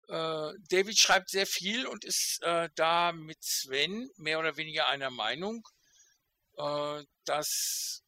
Äh, 0.09 0.55
David 0.71 0.99
schreibt 0.99 1.29
sehr 1.29 1.47
viel 1.47 1.87
und 1.87 2.05
ist 2.05 2.43
äh, 2.43 2.71
da 2.75 3.13
mit 3.13 3.43
Sven 3.43 4.11
mehr 4.17 4.39
oder 4.39 4.57
weniger 4.57 4.89
einer 4.89 5.11
Meinung, 5.11 5.69
äh, 6.57 7.05
dass 7.25 8.03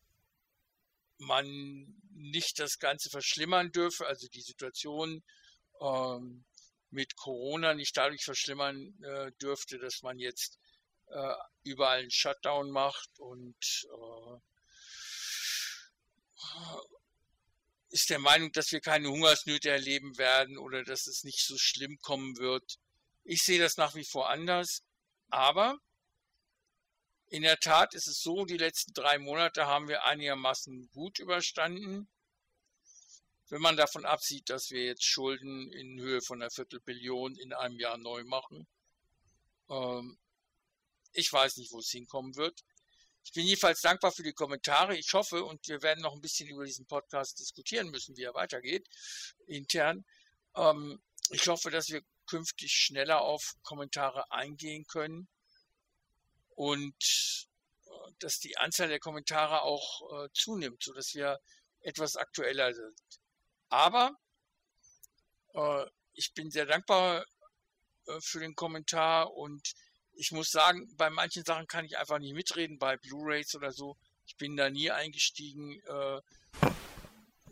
man 1.19 1.95
nicht 2.13 2.59
das 2.59 2.79
Ganze 2.79 3.11
verschlimmern 3.11 3.71
dürfe, 3.71 4.07
also 4.07 4.29
die 4.29 4.41
Situation 4.41 5.23
ähm, 5.81 6.45
mit 6.91 7.17
Corona 7.17 7.75
nicht 7.75 7.97
dadurch 7.97 8.25
verschlimmern 8.25 8.95
äh, 9.03 9.33
dürfte, 9.33 9.79
dass 9.79 10.03
man 10.03 10.19
jetzt 10.19 10.59
äh, 11.07 11.35
überall 11.65 12.01
einen 12.01 12.11
Shutdown 12.11 12.71
macht 12.71 13.19
und 13.19 13.57
ist 17.91 18.11
der 18.11 18.19
Meinung, 18.19 18.53
dass 18.53 18.73
wir 18.73 18.81
keine 18.81 19.09
Hungersnöte 19.09 19.71
erleben 19.71 20.17
werden 20.17 20.59
oder 20.59 20.85
dass 20.85 21.07
es 21.07 21.25
nicht 21.25 21.45
so 21.45 21.57
schlimm 21.59 21.99
kommen 22.01 22.37
wird. 22.39 22.79
Ich 23.25 23.43
sehe 23.43 23.59
das 23.59 23.77
nach 23.77 23.95
wie 23.95 24.05
vor 24.05 24.31
anders, 24.31 24.83
aber 25.29 25.79
in 27.29 27.43
der 27.43 27.59
Tat 27.59 27.95
ist 27.95 28.09
es 28.09 28.21
so, 28.21 28.45
die 28.45 28.57
letzten 28.57 28.93
drei 28.93 29.19
Monate 29.19 29.67
haben 29.67 29.89
wir 29.89 30.05
einigermaßen 30.05 30.91
gut 30.91 31.21
überstanden. 31.21 32.09
Wenn 33.49 33.63
man 33.63 33.77
davon 33.77 34.05
absieht, 34.05 34.49
dass 34.51 34.71
wir 34.71 34.85
jetzt 34.85 35.05
Schulden 35.05 35.71
in 35.73 36.01
Höhe 36.01 36.23
von 36.23 36.41
einer 36.41 36.51
Viertelbillion 36.51 37.37
in 37.37 37.53
einem 37.53 37.79
Jahr 37.79 37.99
neu 37.99 38.25
machen. 38.25 38.67
Ähm, 39.69 40.19
ich 41.13 41.33
weiß 41.33 41.57
nicht, 41.57 41.73
wo 41.73 41.79
es 41.79 41.91
hinkommen 41.91 42.37
wird. 42.37 42.65
Ich 43.25 43.33
bin 43.33 43.47
jedenfalls 43.47 43.81
dankbar 43.81 44.13
für 44.13 44.23
die 44.23 44.33
Kommentare. 44.33 44.97
Ich 44.97 45.13
hoffe, 45.13 45.45
und 45.45 45.67
wir 45.69 45.83
werden 45.83 46.03
noch 46.03 46.15
ein 46.15 46.21
bisschen 46.21 46.49
über 46.49 46.65
diesen 46.65 46.87
Podcast 46.87 47.39
diskutieren 47.39 47.91
müssen, 47.91 48.17
wie 48.17 48.25
er 48.25 48.35
weitergeht, 48.35 48.89
intern. 49.47 50.05
Ähm, 50.57 51.01
ich 51.31 51.47
hoffe, 51.47 51.71
dass 51.71 51.89
wir 51.91 52.03
künftig 52.27 52.73
schneller 52.73 53.21
auf 53.21 53.55
Kommentare 53.63 54.31
eingehen 54.33 54.87
können 54.87 55.29
und 56.55 57.49
äh, 57.87 58.13
dass 58.19 58.41
die 58.41 58.57
Anzahl 58.57 58.89
der 58.89 59.01
Kommentare 59.01 59.63
auch 59.63 60.25
äh, 60.25 60.29
zunimmt, 60.33 60.83
sodass 60.83 61.15
wir 61.15 61.41
etwas 61.81 62.17
aktueller 62.17 62.75
sind. 62.75 63.01
Aber 63.69 64.17
äh, 65.55 65.87
ich 66.15 66.33
bin 66.35 66.51
sehr 66.51 66.67
dankbar 66.67 67.25
äh, 68.07 68.21
für 68.21 68.41
den 68.41 68.55
Kommentar 68.55 69.33
und 69.33 69.75
ich 70.15 70.33
muss 70.33 70.51
sagen, 70.51 70.89
bei 70.97 71.11
manchen 71.11 71.45
Sachen 71.45 71.67
kann 71.67 71.85
ich 71.85 71.99
einfach 71.99 72.19
nicht 72.19 72.35
mitreden, 72.35 72.79
bei 72.79 72.97
Blu-rays 72.97 73.55
oder 73.55 73.73
so. 73.73 73.97
Ich 74.27 74.37
bin 74.37 74.57
da 74.57 74.71
nie 74.71 74.91
eingestiegen. 74.91 75.81
Äh, 75.87 76.21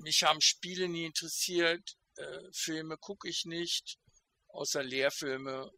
mich 0.00 0.22
haben 0.24 0.40
Spiele 0.40 0.88
nie 0.88 1.04
interessiert. 1.04 1.96
Äh, 2.16 2.38
Filme 2.52 2.96
gucke 2.98 3.28
ich 3.28 3.44
nicht, 3.44 3.98
außer 4.48 4.82
Lehrfilme. 4.82 5.70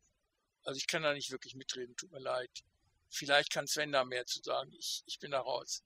Also 0.62 0.78
ich 0.78 0.86
kann 0.86 1.02
da 1.02 1.12
nicht 1.12 1.30
wirklich 1.30 1.54
mitreden, 1.54 1.96
tut 1.96 2.12
mir 2.12 2.20
leid. 2.20 2.50
Vielleicht 3.08 3.50
kann 3.50 3.66
Sven 3.66 3.92
da 3.92 4.04
mehr 4.04 4.26
zu 4.26 4.40
sagen. 4.42 4.72
Ich, 4.78 5.02
ich 5.06 5.18
bin 5.18 5.30
da 5.30 5.40
raus. 5.40 5.82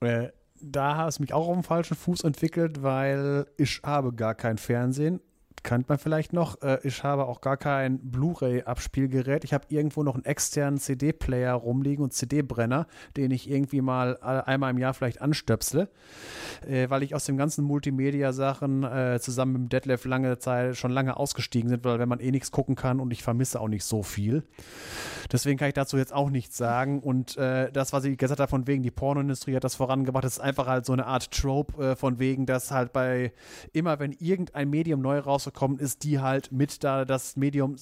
Äh, 0.00 0.30
da 0.60 0.96
hast 0.96 1.18
du 1.18 1.22
mich 1.22 1.32
auch 1.32 1.48
auf 1.48 1.54
dem 1.54 1.64
falschen 1.64 1.96
Fuß 1.96 2.24
entwickelt, 2.24 2.82
weil 2.82 3.46
ich 3.58 3.80
habe 3.82 4.14
gar 4.14 4.34
kein 4.34 4.58
Fernsehen 4.58 5.20
kennt 5.62 5.88
man 5.88 5.98
vielleicht 5.98 6.32
noch. 6.32 6.60
Äh, 6.62 6.78
ich 6.82 7.02
habe 7.02 7.26
auch 7.26 7.40
gar 7.40 7.56
kein 7.56 7.98
Blu-ray-Abspielgerät. 7.98 9.44
Ich 9.44 9.52
habe 9.52 9.66
irgendwo 9.68 10.02
noch 10.02 10.14
einen 10.14 10.24
externen 10.24 10.78
CD-Player 10.78 11.54
rumliegen 11.54 12.04
und 12.04 12.12
CD-Brenner, 12.12 12.86
den 13.16 13.30
ich 13.30 13.50
irgendwie 13.50 13.80
mal 13.80 14.16
einmal 14.20 14.70
im 14.70 14.78
Jahr 14.78 14.94
vielleicht 14.94 15.20
anstöpsle, 15.20 15.88
äh, 16.66 16.88
weil 16.90 17.02
ich 17.02 17.14
aus 17.14 17.24
den 17.24 17.36
ganzen 17.36 17.64
Multimedia-Sachen 17.64 18.84
äh, 18.84 19.18
zusammen 19.20 19.52
mit 19.52 19.62
dem 19.62 19.68
Detlef 19.68 20.04
lange 20.04 20.38
Zeit 20.38 20.76
schon 20.76 20.90
lange 20.90 21.16
ausgestiegen 21.16 21.68
sind, 21.68 21.84
weil 21.84 21.98
wenn 21.98 22.08
man 22.08 22.20
eh 22.20 22.30
nichts 22.30 22.50
gucken 22.50 22.74
kann 22.74 23.00
und 23.00 23.12
ich 23.12 23.22
vermisse 23.22 23.60
auch 23.60 23.68
nicht 23.68 23.84
so 23.84 24.02
viel. 24.02 24.44
Deswegen 25.32 25.58
kann 25.58 25.68
ich 25.68 25.74
dazu 25.74 25.96
jetzt 25.96 26.12
auch 26.12 26.30
nichts 26.30 26.56
sagen. 26.56 27.00
Und 27.00 27.36
äh, 27.36 27.70
das, 27.72 27.92
was 27.92 28.04
ich 28.04 28.16
gesagt 28.16 28.40
habe, 28.40 28.48
von 28.48 28.66
wegen 28.66 28.82
die 28.82 28.90
Pornoindustrie 28.90 29.56
hat 29.56 29.64
das 29.64 29.74
vorangebracht, 29.74 30.24
das 30.24 30.34
ist 30.34 30.40
einfach 30.40 30.66
halt 30.66 30.86
so 30.86 30.92
eine 30.92 31.06
Art 31.06 31.30
Trope 31.30 31.82
äh, 31.82 31.96
von 31.96 32.18
wegen, 32.18 32.46
dass 32.46 32.70
halt 32.70 32.92
bei 32.92 33.32
immer 33.72 33.98
wenn 33.98 34.12
irgendein 34.12 34.70
Medium 34.70 35.00
neu 35.00 35.18
rauskommt, 35.18 35.45
rausgekommen 35.46 35.78
ist, 35.78 36.04
die 36.04 36.20
halt 36.20 36.52
mit 36.52 36.84
da 36.84 37.04
das 37.04 37.36
Medium 37.36 37.76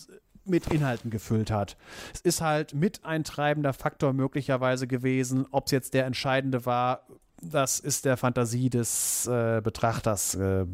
mit 0.47 0.66
Inhalten 0.66 1.11
gefüllt 1.11 1.50
hat. 1.50 1.76
Es 2.12 2.21
ist 2.21 2.42
halt 2.42 2.75
mit 2.75 3.04
ein 3.04 3.25
treibender 3.25 3.73
Faktor 3.73 4.12
möglicherweise 4.12 4.87
gewesen. 4.87 5.47
Ob 5.50 5.66
es 5.66 5.73
jetzt 5.73 5.94
der 5.94 6.04
entscheidende 6.04 6.66
war, 6.66 7.06
das 7.40 7.80
ist 7.80 8.04
der 8.04 8.18
Fantasie 8.18 8.68
des 8.68 9.26
äh, 9.26 9.62
Betrachters 9.62 10.35
äh, 10.35 10.66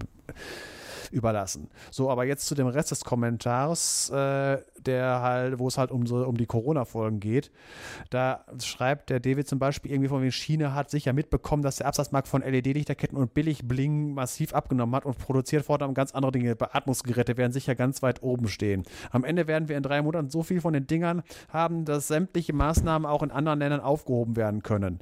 überlassen. 1.11 1.69
So, 1.91 2.11
aber 2.11 2.25
jetzt 2.25 2.47
zu 2.47 2.55
dem 2.55 2.67
Rest 2.67 2.91
des 2.91 3.05
Kommentars, 3.05 4.11
äh, 4.11 4.59
der 4.81 5.21
halt, 5.21 5.59
wo 5.59 5.69
es 5.69 5.79
halt 5.79 5.91
um 5.91 6.07
so 6.07 6.25
um 6.27 6.37
die 6.37 6.47
Corona-Folgen 6.47 7.21
geht. 7.21 7.51
Da 8.11 8.45
schreibt 8.63 9.11
der 9.11 9.21
David 9.21 9.49
zum 9.49 9.59
Beispiel 9.59 9.93
irgendwie 9.93 10.09
von 10.09 10.23
wegen 10.23 10.33
China 10.33 10.75
hat 10.75 10.91
sicher 10.91 11.13
mitbekommen, 11.13 11.63
dass 11.63 11.77
der 11.77 11.87
Absatzmarkt 11.87 12.29
von 12.29 12.43
LED-Lichterketten 12.43 13.17
und 13.17 13.35
billig 13.35 13.67
Bling 13.67 14.15
massiv 14.15 14.55
abgenommen 14.55 14.95
hat 14.95 15.05
und 15.05 15.19
produziert 15.19 15.65
fortan 15.65 15.95
ganz 15.95 16.13
andere 16.13 16.33
Dinge. 16.33 16.57
Beatmungsgeräte 16.57 17.37
werden 17.37 17.53
sicher 17.53 17.75
ganz 17.75 18.03
weit 18.03 18.23
oben 18.23 18.49
stehen. 18.49 18.85
Am 19.11 19.25
Ende 19.25 19.47
werden 19.47 19.69
wir 19.69 19.77
in 19.77 19.83
drei 19.83 20.03
Monaten 20.03 20.31
so 20.31 20.43
viel 20.43 20.61
von 20.61 20.73
den 20.73 20.87
Dingern 20.87 21.23
haben, 21.49 21.85
dass 21.85 22.09
sämtliche 22.09 22.53
Maßnahmen 22.53 23.07
auch 23.07 23.23
in 23.23 23.31
anderen 23.31 23.59
Ländern 23.59 23.81
aufgehoben 23.81 24.37
werden 24.37 24.63
können. 24.63 25.01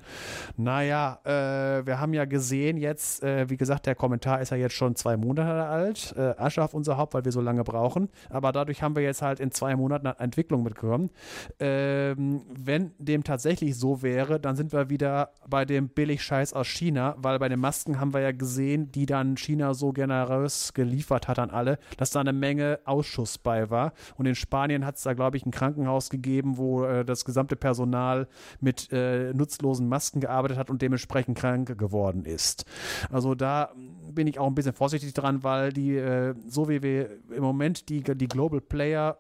Naja, 0.56 1.20
äh, 1.24 1.86
wir 1.86 2.00
haben 2.00 2.14
ja 2.14 2.24
gesehen 2.24 2.76
jetzt, 2.76 3.22
äh, 3.22 3.48
wie 3.50 3.56
gesagt, 3.56 3.86
der 3.86 3.94
Kommentar 3.94 4.40
ist 4.40 4.50
ja 4.50 4.56
jetzt 4.56 4.74
schon 4.74 4.96
zwei 4.96 5.16
Monate 5.16 5.64
alt. 5.64 5.97
Äh, 6.16 6.34
Asche 6.36 6.62
auf 6.62 6.74
unser 6.74 6.96
Haupt, 6.96 7.14
weil 7.14 7.24
wir 7.24 7.32
so 7.32 7.40
lange 7.40 7.64
brauchen. 7.64 8.08
Aber 8.30 8.52
dadurch 8.52 8.82
haben 8.82 8.96
wir 8.96 9.02
jetzt 9.02 9.22
halt 9.22 9.40
in 9.40 9.50
zwei 9.50 9.76
Monaten 9.76 10.06
Entwicklung 10.06 10.62
mitgekommen. 10.62 11.10
Ähm, 11.58 12.42
wenn 12.48 12.92
dem 12.98 13.24
tatsächlich 13.24 13.78
so 13.78 14.02
wäre, 14.02 14.40
dann 14.40 14.56
sind 14.56 14.72
wir 14.72 14.90
wieder 14.90 15.30
bei 15.48 15.64
dem 15.64 15.88
Billig-Scheiß 15.88 16.52
aus 16.52 16.66
China, 16.66 17.16
weil 17.18 17.38
bei 17.38 17.48
den 17.48 17.60
Masken 17.60 18.00
haben 18.00 18.14
wir 18.14 18.20
ja 18.20 18.32
gesehen, 18.32 18.90
die 18.92 19.06
dann 19.06 19.36
China 19.36 19.74
so 19.74 19.92
generös 19.92 20.72
geliefert 20.74 21.28
hat 21.28 21.38
an 21.38 21.50
alle, 21.50 21.78
dass 21.96 22.10
da 22.10 22.20
eine 22.20 22.32
Menge 22.32 22.80
Ausschuss 22.84 23.38
bei 23.38 23.70
war. 23.70 23.92
Und 24.16 24.26
in 24.26 24.34
Spanien 24.34 24.84
hat 24.84 24.96
es 24.96 25.02
da, 25.02 25.14
glaube 25.14 25.36
ich, 25.36 25.46
ein 25.46 25.50
Krankenhaus 25.50 26.10
gegeben, 26.10 26.56
wo 26.56 26.84
äh, 26.84 27.04
das 27.04 27.24
gesamte 27.24 27.56
Personal 27.56 28.28
mit 28.60 28.92
äh, 28.92 29.32
nutzlosen 29.34 29.88
Masken 29.88 30.20
gearbeitet 30.20 30.58
hat 30.58 30.70
und 30.70 30.82
dementsprechend 30.82 31.38
krank 31.38 31.78
geworden 31.78 32.24
ist. 32.24 32.64
Also 33.10 33.34
da 33.34 33.72
bin 34.12 34.26
ich 34.26 34.38
auch 34.38 34.46
ein 34.46 34.54
bisschen 34.54 34.72
vorsichtig 34.72 35.14
dran, 35.14 35.44
weil 35.44 35.72
die, 35.72 35.87
äh, 35.96 36.34
so 36.46 36.68
wie 36.68 36.82
wir 36.82 37.18
im 37.30 37.42
Moment 37.42 37.88
die, 37.88 38.02
die 38.02 38.28
Global 38.28 38.60
Player 38.60 39.18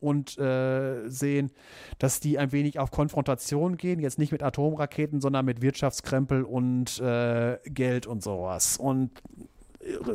und 0.00 0.38
äh, 0.38 1.08
sehen, 1.08 1.50
dass 1.98 2.20
die 2.20 2.38
ein 2.38 2.52
wenig 2.52 2.78
auf 2.78 2.90
Konfrontation 2.90 3.76
gehen, 3.76 4.00
jetzt 4.00 4.18
nicht 4.18 4.32
mit 4.32 4.42
Atomraketen, 4.42 5.20
sondern 5.20 5.44
mit 5.44 5.62
Wirtschaftskrempel 5.62 6.42
und 6.44 7.00
äh, 7.00 7.58
Geld 7.64 8.06
und 8.06 8.22
sowas. 8.22 8.76
Und 8.76 9.10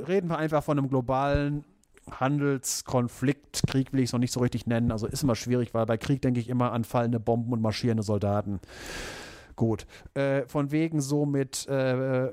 reden 0.08 0.30
wir 0.30 0.38
einfach 0.38 0.64
von 0.64 0.78
einem 0.78 0.90
globalen 0.90 1.66
Handelskonflikt, 2.10 3.64
Krieg 3.68 3.94
will 3.94 4.02
ich 4.02 4.10
es 4.10 4.14
noch 4.14 4.20
nicht 4.20 4.34
so 4.34 4.42
richtig 4.42 4.68
nennen, 4.68 4.92
also 4.92 5.08
ist 5.08 5.24
immer 5.24 5.36
schwierig, 5.36 5.74
weil 5.74 5.86
bei 5.86 5.98
Krieg 5.98 6.22
denke 6.22 6.40
ich 6.40 6.50
immer 6.50 6.74
an 6.74 6.84
fallende 6.84 7.20
Bomben 7.20 7.54
und 7.54 7.62
marschierende 7.62 8.04
Soldaten. 8.04 8.60
Gut. 9.56 9.86
Äh, 10.14 10.44
von 10.48 10.72
wegen 10.72 11.02
so 11.02 11.26
mit, 11.26 11.68
äh, 11.68 12.32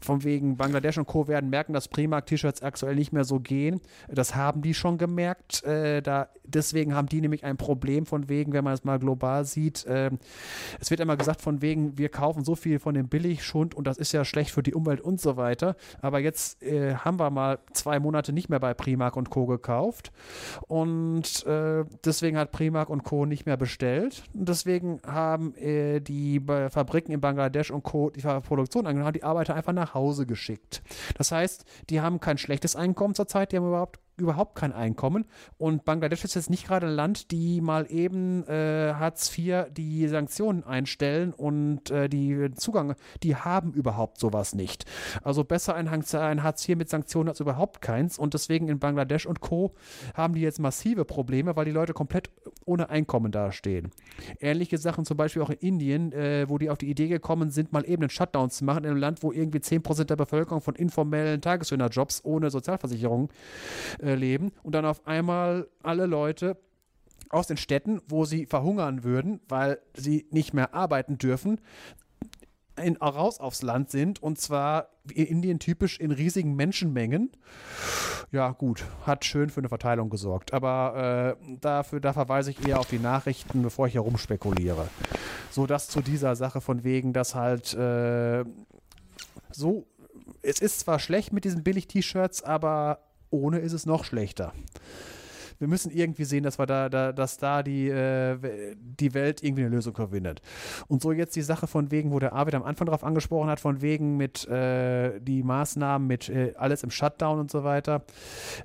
von 0.00 0.24
wegen 0.24 0.56
Bangladesch 0.56 0.98
und 0.98 1.06
Co. 1.06 1.28
werden 1.28 1.50
merken, 1.50 1.72
dass 1.72 1.88
Primark-T-Shirts 1.88 2.62
aktuell 2.62 2.94
nicht 2.94 3.12
mehr 3.12 3.24
so 3.24 3.40
gehen. 3.40 3.80
Das 4.08 4.34
haben 4.34 4.62
die 4.62 4.74
schon 4.74 4.98
gemerkt. 4.98 5.62
Äh, 5.64 6.02
da, 6.02 6.28
deswegen 6.44 6.94
haben 6.94 7.08
die 7.08 7.20
nämlich 7.20 7.44
ein 7.44 7.56
Problem 7.56 8.06
von 8.06 8.28
wegen, 8.28 8.52
wenn 8.52 8.64
man 8.64 8.72
es 8.72 8.84
mal 8.84 8.98
global 8.98 9.44
sieht. 9.44 9.84
Äh, 9.86 10.10
es 10.80 10.90
wird 10.90 11.00
immer 11.00 11.16
gesagt 11.16 11.42
von 11.42 11.62
wegen, 11.62 11.98
wir 11.98 12.08
kaufen 12.08 12.44
so 12.44 12.54
viel 12.54 12.78
von 12.78 12.94
dem 12.94 13.08
Billigschund 13.08 13.74
und 13.74 13.86
das 13.86 13.98
ist 13.98 14.12
ja 14.12 14.24
schlecht 14.24 14.50
für 14.50 14.62
die 14.62 14.74
Umwelt 14.74 15.00
und 15.00 15.20
so 15.20 15.36
weiter. 15.36 15.76
Aber 16.00 16.20
jetzt 16.20 16.62
äh, 16.62 16.94
haben 16.94 17.18
wir 17.18 17.30
mal 17.30 17.58
zwei 17.72 18.00
Monate 18.00 18.32
nicht 18.32 18.48
mehr 18.48 18.60
bei 18.60 18.74
Primark 18.74 19.16
und 19.16 19.30
Co. 19.30 19.46
gekauft 19.46 20.12
und 20.68 21.46
äh, 21.46 21.84
deswegen 22.04 22.38
hat 22.38 22.50
Primark 22.50 22.88
und 22.88 23.04
Co. 23.04 23.26
nicht 23.26 23.46
mehr 23.46 23.56
bestellt. 23.56 24.24
Und 24.34 24.48
deswegen 24.48 25.00
haben 25.06 25.54
die 25.54 26.40
bei 26.40 26.61
Fabriken 26.70 27.12
in 27.12 27.20
Bangladesch 27.20 27.70
und 27.70 27.82
Co. 27.82 28.10
die 28.10 28.20
Produktion 28.20 28.86
angenommen 28.86 29.06
haben, 29.06 29.14
die 29.14 29.24
Arbeiter 29.24 29.54
einfach 29.54 29.72
nach 29.72 29.94
Hause 29.94 30.26
geschickt. 30.26 30.82
Das 31.16 31.32
heißt, 31.32 31.64
die 31.90 32.00
haben 32.00 32.20
kein 32.20 32.38
schlechtes 32.38 32.76
Einkommen 32.76 33.14
zurzeit, 33.14 33.52
die 33.52 33.56
haben 33.56 33.68
überhaupt 33.68 34.00
überhaupt 34.16 34.54
kein 34.56 34.72
Einkommen. 34.72 35.24
Und 35.58 35.84
Bangladesch 35.84 36.24
ist 36.24 36.34
jetzt 36.34 36.50
nicht 36.50 36.66
gerade 36.66 36.86
ein 36.86 36.94
Land, 36.94 37.30
die 37.30 37.60
mal 37.60 37.86
eben 37.90 38.46
äh, 38.46 38.94
Hartz 38.94 39.36
IV 39.36 39.66
die 39.70 40.06
Sanktionen 40.08 40.64
einstellen 40.64 41.32
und 41.32 41.90
äh, 41.90 42.08
die 42.08 42.50
Zugang, 42.54 42.94
die 43.22 43.36
haben 43.36 43.72
überhaupt 43.72 44.18
sowas 44.18 44.54
nicht. 44.54 44.84
Also 45.22 45.44
besser 45.44 45.74
ein, 45.74 45.88
ein 45.88 46.42
Hartz 46.42 46.68
IV 46.68 46.76
mit 46.76 46.88
Sanktionen 46.88 47.28
als 47.28 47.40
überhaupt 47.40 47.80
keins. 47.80 48.18
Und 48.18 48.34
deswegen 48.34 48.68
in 48.68 48.78
Bangladesch 48.78 49.26
und 49.26 49.40
Co. 49.40 49.74
haben 50.14 50.34
die 50.34 50.40
jetzt 50.40 50.60
massive 50.60 51.04
Probleme, 51.04 51.56
weil 51.56 51.64
die 51.64 51.70
Leute 51.70 51.92
komplett 51.92 52.30
ohne 52.64 52.90
Einkommen 52.90 53.32
dastehen. 53.32 53.90
Ähnliche 54.40 54.78
Sachen 54.78 55.04
zum 55.04 55.16
Beispiel 55.16 55.42
auch 55.42 55.50
in 55.50 55.58
Indien, 55.58 56.12
äh, 56.12 56.48
wo 56.48 56.58
die 56.58 56.70
auf 56.70 56.78
die 56.78 56.90
Idee 56.90 57.08
gekommen 57.08 57.50
sind, 57.50 57.72
mal 57.72 57.88
eben 57.88 58.02
einen 58.02 58.10
Shutdown 58.10 58.50
zu 58.50 58.64
machen 58.64 58.84
in 58.84 58.90
einem 58.90 59.00
Land, 59.00 59.22
wo 59.22 59.32
irgendwie 59.32 59.58
10% 59.58 60.04
der 60.04 60.16
Bevölkerung 60.16 60.60
von 60.60 60.74
informellen 60.74 61.40
Tageshöhnerjobs 61.40 62.24
ohne 62.24 62.50
Sozialversicherung 62.50 63.30
äh, 64.02 64.14
leben 64.14 64.52
und 64.62 64.74
dann 64.74 64.84
auf 64.84 65.06
einmal 65.06 65.68
alle 65.82 66.06
Leute 66.06 66.56
aus 67.30 67.46
den 67.46 67.56
Städten, 67.56 68.00
wo 68.08 68.24
sie 68.24 68.46
verhungern 68.46 69.04
würden, 69.04 69.40
weil 69.48 69.78
sie 69.94 70.26
nicht 70.30 70.52
mehr 70.52 70.74
arbeiten 70.74 71.16
dürfen, 71.16 71.60
in, 72.80 72.96
raus 72.96 73.40
aufs 73.40 73.62
Land 73.62 73.90
sind 73.90 74.22
und 74.22 74.38
zwar 74.38 74.88
in 75.12 75.26
Indien 75.26 75.58
typisch 75.58 75.98
in 75.98 76.10
riesigen 76.10 76.54
Menschenmengen. 76.54 77.30
Ja, 78.30 78.50
gut, 78.52 78.84
hat 79.06 79.24
schön 79.24 79.50
für 79.50 79.60
eine 79.60 79.68
Verteilung 79.68 80.08
gesorgt. 80.08 80.54
Aber 80.54 81.36
äh, 81.40 81.56
dafür, 81.60 82.00
da 82.00 82.12
verweise 82.12 82.50
ich 82.50 82.66
eher 82.66 82.80
auf 82.80 82.88
die 82.88 82.98
Nachrichten, 82.98 83.62
bevor 83.62 83.86
ich 83.86 83.94
herumspekuliere. 83.94 84.88
So, 85.50 85.66
das 85.66 85.88
zu 85.88 86.00
dieser 86.00 86.34
Sache 86.34 86.62
von 86.62 86.82
wegen, 86.82 87.12
dass 87.12 87.34
halt 87.34 87.74
äh, 87.74 88.44
so, 89.50 89.86
es 90.40 90.60
ist 90.60 90.80
zwar 90.80 90.98
schlecht 90.98 91.32
mit 91.32 91.44
diesen 91.44 91.62
Billig-T-Shirts, 91.62 92.42
aber 92.42 93.00
ohne 93.32 93.58
ist 93.58 93.72
es 93.72 93.86
noch 93.86 94.04
schlechter 94.04 94.52
wir 95.58 95.68
müssen 95.68 95.90
irgendwie 95.90 96.24
sehen, 96.24 96.42
dass 96.42 96.58
wir 96.58 96.66
da, 96.66 96.88
da 96.88 97.12
dass 97.12 97.38
da 97.38 97.62
die, 97.62 97.88
äh, 97.88 98.36
die 98.76 99.14
Welt 99.14 99.42
irgendwie 99.42 99.62
eine 99.62 99.74
Lösung 99.74 99.94
verwindet. 99.94 100.42
Und 100.88 101.02
so 101.02 101.12
jetzt 101.12 101.36
die 101.36 101.42
Sache 101.42 101.66
von 101.66 101.90
wegen, 101.90 102.10
wo 102.12 102.18
der 102.18 102.32
Arvid 102.32 102.54
am 102.54 102.62
Anfang 102.62 102.86
drauf 102.86 103.04
angesprochen 103.04 103.48
hat, 103.48 103.60
von 103.60 103.80
wegen 103.82 104.16
mit 104.16 104.46
äh, 104.48 105.20
die 105.20 105.42
Maßnahmen 105.42 106.06
mit 106.06 106.28
äh, 106.28 106.54
alles 106.56 106.82
im 106.82 106.90
Shutdown 106.90 107.38
und 107.38 107.50
so 107.50 107.64
weiter, 107.64 108.04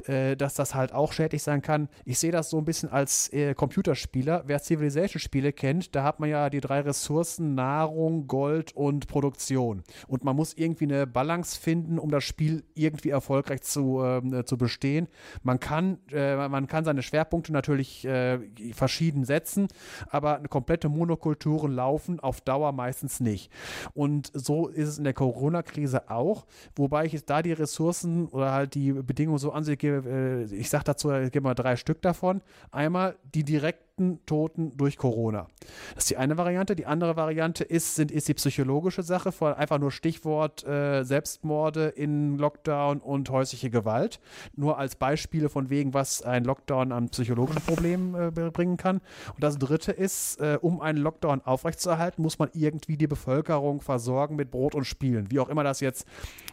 äh, 0.06 0.36
dass 0.36 0.54
das 0.54 0.76
halt 0.76 0.94
auch 0.94 1.14
schädlich 1.14 1.44
sein 1.44 1.62
kann. 1.62 1.90
Ich 2.06 2.20
sehe 2.20 2.32
das 2.32 2.50
so 2.50 2.58
ein 2.58 2.66
bisschen 2.66 2.90
als 2.92 3.32
äh, 3.34 3.54
Computerspieler. 3.54 4.44
Wer 4.46 4.60
Civilization-Spiele 4.60 5.54
kennt, 5.54 5.96
da 5.96 6.04
hat 6.04 6.20
man 6.20 6.30
ja 6.30 6.50
die 6.50 6.62
drei 6.62 6.82
Ressourcen 6.82 7.56
Nahrung, 7.56 8.28
Gold 8.28 8.76
und 8.76 9.08
Produktion. 9.08 9.84
Und 10.08 10.24
man 10.24 10.36
muss 10.36 10.54
irgendwie 10.54 10.86
eine 10.86 11.08
Balance 11.08 11.60
finden, 11.60 12.00
um 12.00 12.10
das 12.10 12.24
Spiel 12.24 12.64
irgendwie 12.74 13.10
erfolgreich 13.10 13.62
zu, 13.62 14.02
äh, 14.04 14.46
zu 14.46 14.58
bestehen. 14.58 15.08
Man 15.44 15.60
kann, 15.60 16.00
man 16.12 16.68
kann 16.68 16.84
seine 16.88 17.04
Schwerpunkte 17.04 17.54
natürlich 17.54 18.06
äh, 18.06 18.40
verschieden 18.74 19.26
setzen, 19.26 19.68
aber 20.10 20.38
eine 20.38 20.48
komplette 20.48 20.90
Monokulturen 20.90 21.72
laufen 21.72 22.20
auf 22.20 22.42
Dauer 22.42 22.72
meistens 22.72 23.20
nicht. 23.20 23.52
Und 23.94 24.32
so 24.34 24.68
ist 24.68 24.88
es 24.88 24.98
in 24.98 25.04
der 25.04 25.14
Corona-Krise 25.14 26.10
auch, 26.10 26.46
wobei 26.76 27.06
ich 27.06 27.26
da 27.26 27.42
die 27.42 27.54
Ressourcen 27.54 28.28
oder 28.28 28.52
halt 28.52 28.76
die 28.76 28.94
Bedingungen 28.94 29.38
so 29.38 29.52
ansehe, 29.52 29.78
äh, 29.78 30.44
ich 30.54 30.70
sage 30.70 30.86
dazu, 30.86 31.12
ich 31.12 31.32
gebe 31.32 31.44
mal 31.44 31.54
drei 31.56 31.76
Stück 31.76 32.02
davon. 32.02 32.42
Einmal 32.72 33.16
die 33.34 33.44
direkt 33.44 33.87
direkten 33.98 34.26
Toten 34.26 34.78
durch 34.78 34.98
Corona. 34.98 35.48
Das 35.96 36.06
ist 36.06 36.10
die 36.12 36.18
eine 36.18 36.38
Variante. 36.38 36.76
Die 36.76 36.86
andere 36.86 37.16
Variante 37.16 37.64
ist, 37.64 37.96
sind, 37.96 38.12
ist 38.12 38.28
die 38.28 38.34
psychologische 38.34 39.04
Sache, 39.04 39.32
von 39.32 39.54
einfach 39.54 39.80
nur 39.80 39.92
Stichwort 39.92 40.66
äh, 40.66 41.04
Selbstmorde 41.04 41.88
in 41.88 42.38
Lockdown 42.38 43.00
und 43.00 43.30
häusliche 43.30 43.70
Gewalt. 43.70 44.20
Nur 44.56 44.78
als 44.78 44.96
Beispiele 44.96 45.50
von 45.50 45.70
wegen, 45.70 45.94
was 45.94 46.22
ein 46.22 46.44
Lockdown 46.44 46.92
an 46.92 47.10
psychologischen 47.10 47.62
Problemen 47.62 48.16
äh, 48.16 48.32
bringen 48.52 48.78
kann. 48.78 48.98
Und 49.34 49.44
das 49.44 49.58
dritte 49.58 49.92
ist, 49.92 50.40
äh, 50.40 50.58
um 50.62 50.82
einen 50.82 51.00
Lockdown 51.00 51.42
aufrechtzuerhalten, 51.42 52.22
muss 52.22 52.40
man 52.40 52.50
irgendwie 52.54 52.98
die 52.98 53.08
Bevölkerung 53.08 53.82
versorgen 53.82 54.36
mit 54.36 54.52
Brot 54.52 54.76
und 54.76 54.86
Spielen. 54.86 55.32
Wie 55.32 55.40
auch 55.40 55.50
immer 55.50 55.64
das 55.64 55.80
jetzt 55.80 56.06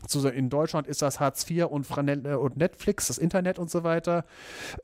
zu, 0.07 0.27
in 0.29 0.51
Deutschland 0.51 0.87
ist 0.87 1.03
das 1.03 1.21
Hartz 1.21 1.49
IV 1.49 1.67
und, 1.67 1.87
äh, 1.97 2.35
und 2.35 2.57
Netflix, 2.57 3.09
das 3.09 3.19
Internet 3.19 3.59
und 3.59 3.71
so 3.71 3.85
weiter, 3.85 4.25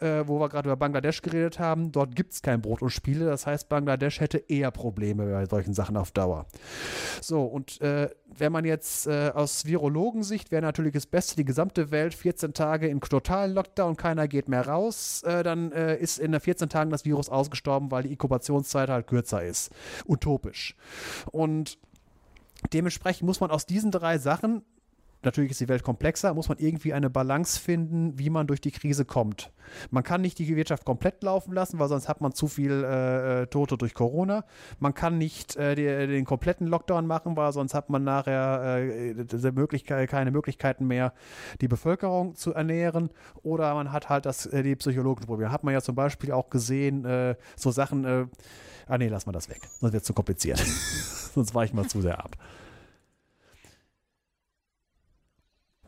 äh, 0.01 0.25
wo 0.27 0.41
wir 0.41 0.49
gerade 0.49 0.69
über 0.69 0.77
Bangladesch 0.77 1.23
geredet 1.23 1.59
haben. 1.59 1.93
Dort 1.93 2.15
gibt 2.15 2.33
es 2.33 2.43
kein 2.43 2.61
Brot 2.61 2.83
und 2.83 2.91
Spiele. 2.91 3.27
Das 3.27 3.47
heißt, 3.47 3.69
Bangladesch 3.69 4.21
hätte 4.21 4.39
eher 4.39 4.71
Probleme 4.71 5.27
bei 5.27 5.47
solchen 5.47 5.75
Sachen 5.75 5.97
auf 5.97 6.11
Dauer. 6.11 6.47
So, 7.21 7.43
und 7.43 7.81
äh, 7.81 8.09
wenn 8.27 8.53
man 8.53 8.65
jetzt 8.65 9.07
äh, 9.07 9.31
aus 9.35 9.67
Virologensicht 9.67 10.51
wäre 10.51 10.63
natürlich 10.63 10.93
das 10.93 11.07
Beste, 11.07 11.37
die 11.37 11.45
gesamte 11.45 11.91
Welt 11.91 12.15
14 12.15 12.55
Tage 12.55 12.89
in 12.89 13.01
totalen 13.01 13.55
Lockdown, 13.55 13.97
keiner 13.97 14.29
geht 14.29 14.49
mehr 14.49 14.67
raus, 14.67 15.23
äh, 15.25 15.43
dann 15.43 15.73
äh, 15.73 15.97
ist 15.97 16.19
in 16.19 16.33
der 16.33 16.41
14 16.41 16.69
Tagen 16.69 16.91
das 16.91 17.05
Virus 17.05 17.29
ausgestorben, 17.29 17.91
weil 17.91 18.05
die 18.05 18.13
Inkubationszeit 18.13 18.89
halt 18.89 19.07
kürzer 19.07 19.43
ist. 19.43 19.71
Utopisch. 20.07 20.77
Und 21.31 21.79
dementsprechend 22.73 23.27
muss 23.27 23.41
man 23.41 23.51
aus 23.51 23.67
diesen 23.67 23.91
drei 23.91 24.19
Sachen 24.19 24.63
natürlich 25.23 25.53
ist 25.53 25.61
die 25.61 25.69
Welt 25.69 25.83
komplexer, 25.83 26.35
muss 26.35 26.49
man 26.49 26.59
irgendwie 26.59 26.93
eine 26.93 27.11
Balance 27.11 27.61
finden, 27.61 28.19
wie 28.19 28.31
man 28.31 28.47
durch 28.47 28.61
die 28.61 28.71
Krise 28.71 29.05
kommt. 29.05 29.53
Man 29.91 30.03
kann 30.03 30.21
nicht 30.21 30.39
die 30.39 30.57
Wirtschaft 30.57 30.85
komplett 30.85 31.23
laufen 31.23 31.53
lassen, 31.53 31.79
weil 31.79 31.89
sonst 31.89 32.09
hat 32.09 32.21
man 32.21 32.33
zu 32.33 32.49
viel 32.49 32.85
äh, 32.85 33.43
äh 33.43 33.47
Tote 33.47 33.77
durch 33.77 33.95
Corona. 33.95 34.45
Man 34.79 34.95
kann 34.95 35.19
nicht 35.19 35.57
äh, 35.57 35.75
die, 35.75 35.85
den 35.85 36.25
kompletten 36.25 36.67
Lockdown 36.67 37.07
machen, 37.07 37.37
weil 37.37 37.53
sonst 37.53 37.75
hat 37.75 37.91
man 37.91 38.05
nachher 38.05 38.79
äh, 38.79 39.53
Möglichkeit, 39.53 40.09
keine 40.09 40.31
Möglichkeiten 40.31 40.87
mehr, 40.87 41.13
die 41.61 41.69
Bevölkerung 41.69 42.35
zu 42.35 42.55
ernähren. 42.55 43.11
Oder 43.43 43.75
man 43.75 43.93
hat 43.93 44.09
halt 44.09 44.27
das, 44.27 44.47
äh, 44.47 44.63
die 44.63 44.77
psychologischen 44.77 45.27
Probleme. 45.27 45.53
Hat 45.53 45.65
man 45.65 45.75
ja 45.75 45.81
zum 45.81 45.95
Beispiel 45.95 46.33
auch 46.33 46.51
gesehen, 46.51 47.05
äh, 47.05 47.37
so 47.57 47.71
Sachen, 47.71 48.05
äh, 48.05 48.27
ah 48.87 48.99
nee, 48.99 49.09
lass 49.09 49.27
mal 49.27 49.33
das 49.33 49.49
weg, 49.49 49.61
sonst 49.81 49.93
wird 49.93 50.03
es 50.03 50.07
zu 50.07 50.15
kompliziert. 50.15 50.59
sonst 51.35 51.55
weichen 51.55 51.77
wir 51.77 51.87
zu 51.87 52.01
sehr 52.01 52.19
ab. 52.19 52.37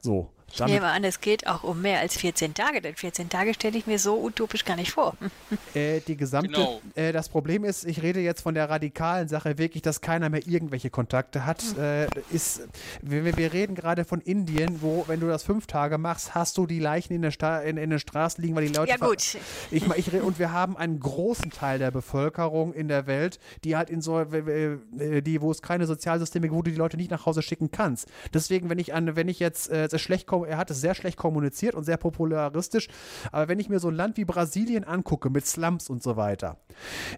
So. 0.03 0.42
Ich 0.53 0.61
nehme 0.61 0.87
an, 0.87 1.03
es 1.05 1.21
geht 1.21 1.47
auch 1.47 1.63
um 1.63 1.81
mehr 1.81 2.01
als 2.01 2.17
14 2.17 2.53
Tage, 2.53 2.81
denn 2.83 2.95
14 2.95 3.31
Tage 3.31 3.55
stelle 3.55 3.79
ich 3.79 3.87
mir 3.87 3.99
so 3.99 4.23
utopisch 4.23 4.65
gar 4.65 4.77
nicht 4.77 4.93
vor. 4.93 5.17
Äh, 5.75 6.01
die 6.01 6.17
gesamte, 6.17 6.51
genau. 6.51 6.81
äh, 6.95 7.13
das 7.13 7.29
Problem 7.31 7.65
ist, 7.65 7.85
ich 7.85 8.03
rede 8.03 8.21
jetzt 8.21 8.43
von 8.43 8.55
der 8.55 8.69
radikalen 8.69 9.29
Sache 9.29 9.57
wirklich, 9.57 9.83
dass 9.83 10.03
keiner 10.03 10.29
mehr 10.29 10.47
irgendwelche 10.47 10.91
Kontakte 10.91 11.47
hat. 11.47 11.63
Hm. 11.63 11.83
Äh, 11.83 12.07
ist, 12.31 12.69
wir, 13.01 13.37
wir 13.37 13.53
reden 13.53 13.75
gerade 13.75 14.05
von 14.05 14.21
Indien, 14.21 14.83
wo, 14.83 15.05
wenn 15.07 15.21
du 15.21 15.29
das 15.29 15.45
fünf 15.45 15.67
Tage 15.67 15.97
machst, 15.97 16.35
hast 16.35 16.59
du 16.59 16.67
die 16.67 16.79
Leichen 16.79 17.15
in 17.15 17.23
der, 17.23 17.31
Sta 17.31 17.61
in, 17.61 17.79
in 17.79 17.89
der 17.89 17.99
Straße 17.99 18.41
liegen, 18.43 18.55
weil 18.55 18.67
die 18.67 18.75
Leute. 18.75 18.91
Ja, 18.91 18.97
gut. 18.99 19.37
Ich, 19.71 19.87
ich, 19.97 20.13
und 20.13 20.39
wir 20.39 20.53
haben 20.53 20.77
einen 20.77 21.01
großen 21.01 21.51
Teil 21.51 21.79
der 21.79 21.91
Bevölkerung 21.91 22.75
in 22.75 22.89
der 22.89 23.07
Welt, 23.07 23.39
die 23.65 23.77
halt 23.77 23.89
in 23.89 24.03
so, 24.03 24.21
äh, 24.21 25.23
die, 25.23 25.41
wo 25.41 25.51
es 25.51 25.63
keine 25.63 25.87
Sozialsysteme 25.87 26.49
gibt, 26.49 26.55
wo 26.55 26.63
du 26.63 26.71
die 26.71 26.77
Leute 26.77 26.97
nicht 26.97 27.11
nach 27.11 27.25
Hause 27.25 27.41
schicken 27.41 27.71
kannst. 27.71 28.09
Deswegen, 28.35 28.69
wenn 28.69 28.79
ich 28.79 28.93
an, 28.93 29.17
wenn 29.17 29.29
ich 29.29 29.39
jetzt 29.39 29.71
äh, 29.71 29.99
schlecht 29.99 30.27
komme, 30.27 30.42
er 30.45 30.57
hat 30.57 30.71
es 30.71 30.81
sehr 30.81 30.95
schlecht 30.95 31.17
kommuniziert 31.17 31.75
und 31.75 31.85
sehr 31.85 31.97
popularistisch. 31.97 32.89
Aber 33.31 33.49
wenn 33.49 33.59
ich 33.59 33.69
mir 33.69 33.79
so 33.79 33.89
ein 33.89 33.95
Land 33.95 34.17
wie 34.17 34.25
Brasilien 34.25 34.85
angucke 34.85 35.31
mit 35.31 35.47
Slums 35.47 35.89
und 35.89 36.03
so 36.03 36.17
weiter, 36.17 36.59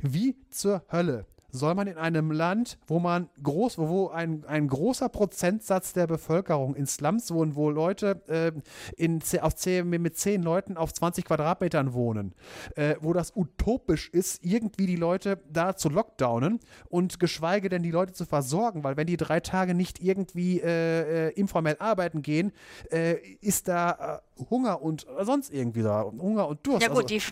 wie 0.03 0.37
zur 0.51 0.85
Hölle 0.91 1.27
soll 1.55 1.75
man 1.75 1.87
in 1.87 1.97
einem 1.97 2.33
Land, 2.33 2.79
wo 2.87 2.99
man 2.99 3.29
groß, 3.43 3.79
wo 3.79 4.09
ein, 4.09 4.45
ein 4.47 4.67
großer 4.67 5.09
Prozentsatz 5.09 5.93
der 5.93 6.07
Bevölkerung 6.07 6.75
in 6.75 6.87
Slums 6.87 7.33
wohnen, 7.33 7.55
wo 7.55 7.71
Leute 7.71 8.21
äh, 8.27 8.53
in, 8.97 9.21
auf 9.41 9.55
zehn, 9.55 9.89
mit 9.89 10.17
zehn 10.19 10.43
Leuten 10.43 10.77
auf 10.77 10.93
20 10.93 11.25
Quadratmetern 11.25 11.93
wohnen, 11.95 12.35
äh, 12.75 12.97
wo 13.01 13.13
das 13.13 13.33
utopisch 13.37 14.09
ist, 14.11 14.45
irgendwie 14.45 14.87
die 14.87 14.97
Leute 14.97 15.39
da 15.49 15.77
zu 15.77 15.89
lockdownen 15.89 16.59
und 16.89 17.21
geschweige 17.21 17.69
denn 17.69 17.85
die 17.85 17.93
Leute 17.93 18.13
zu 18.13 18.25
versorgen, 18.25 18.83
weil 18.83 18.97
wenn 18.97 19.07
die 19.07 19.17
drei 19.17 19.39
Tage 19.39 19.75
nicht 19.75 20.03
irgendwie 20.03 20.61
äh, 20.61 21.29
äh 21.29 21.33
informell 21.35 21.77
arbeiten 21.79 22.23
gehen, 22.23 22.53
äh, 22.91 23.15
ist 23.41 23.69
da 23.69 24.21
äh, 24.37 24.43
Hunger 24.51 24.83
und 24.83 25.07
sonst 25.23 25.53
irgendwie 25.53 25.83
da. 25.83 26.03
Hunger 26.03 26.49
und 26.49 26.67
Durst. 26.67 26.83
Ja 26.83 26.89
gut, 26.89 27.05
also, 27.05 27.07
die, 27.07 27.23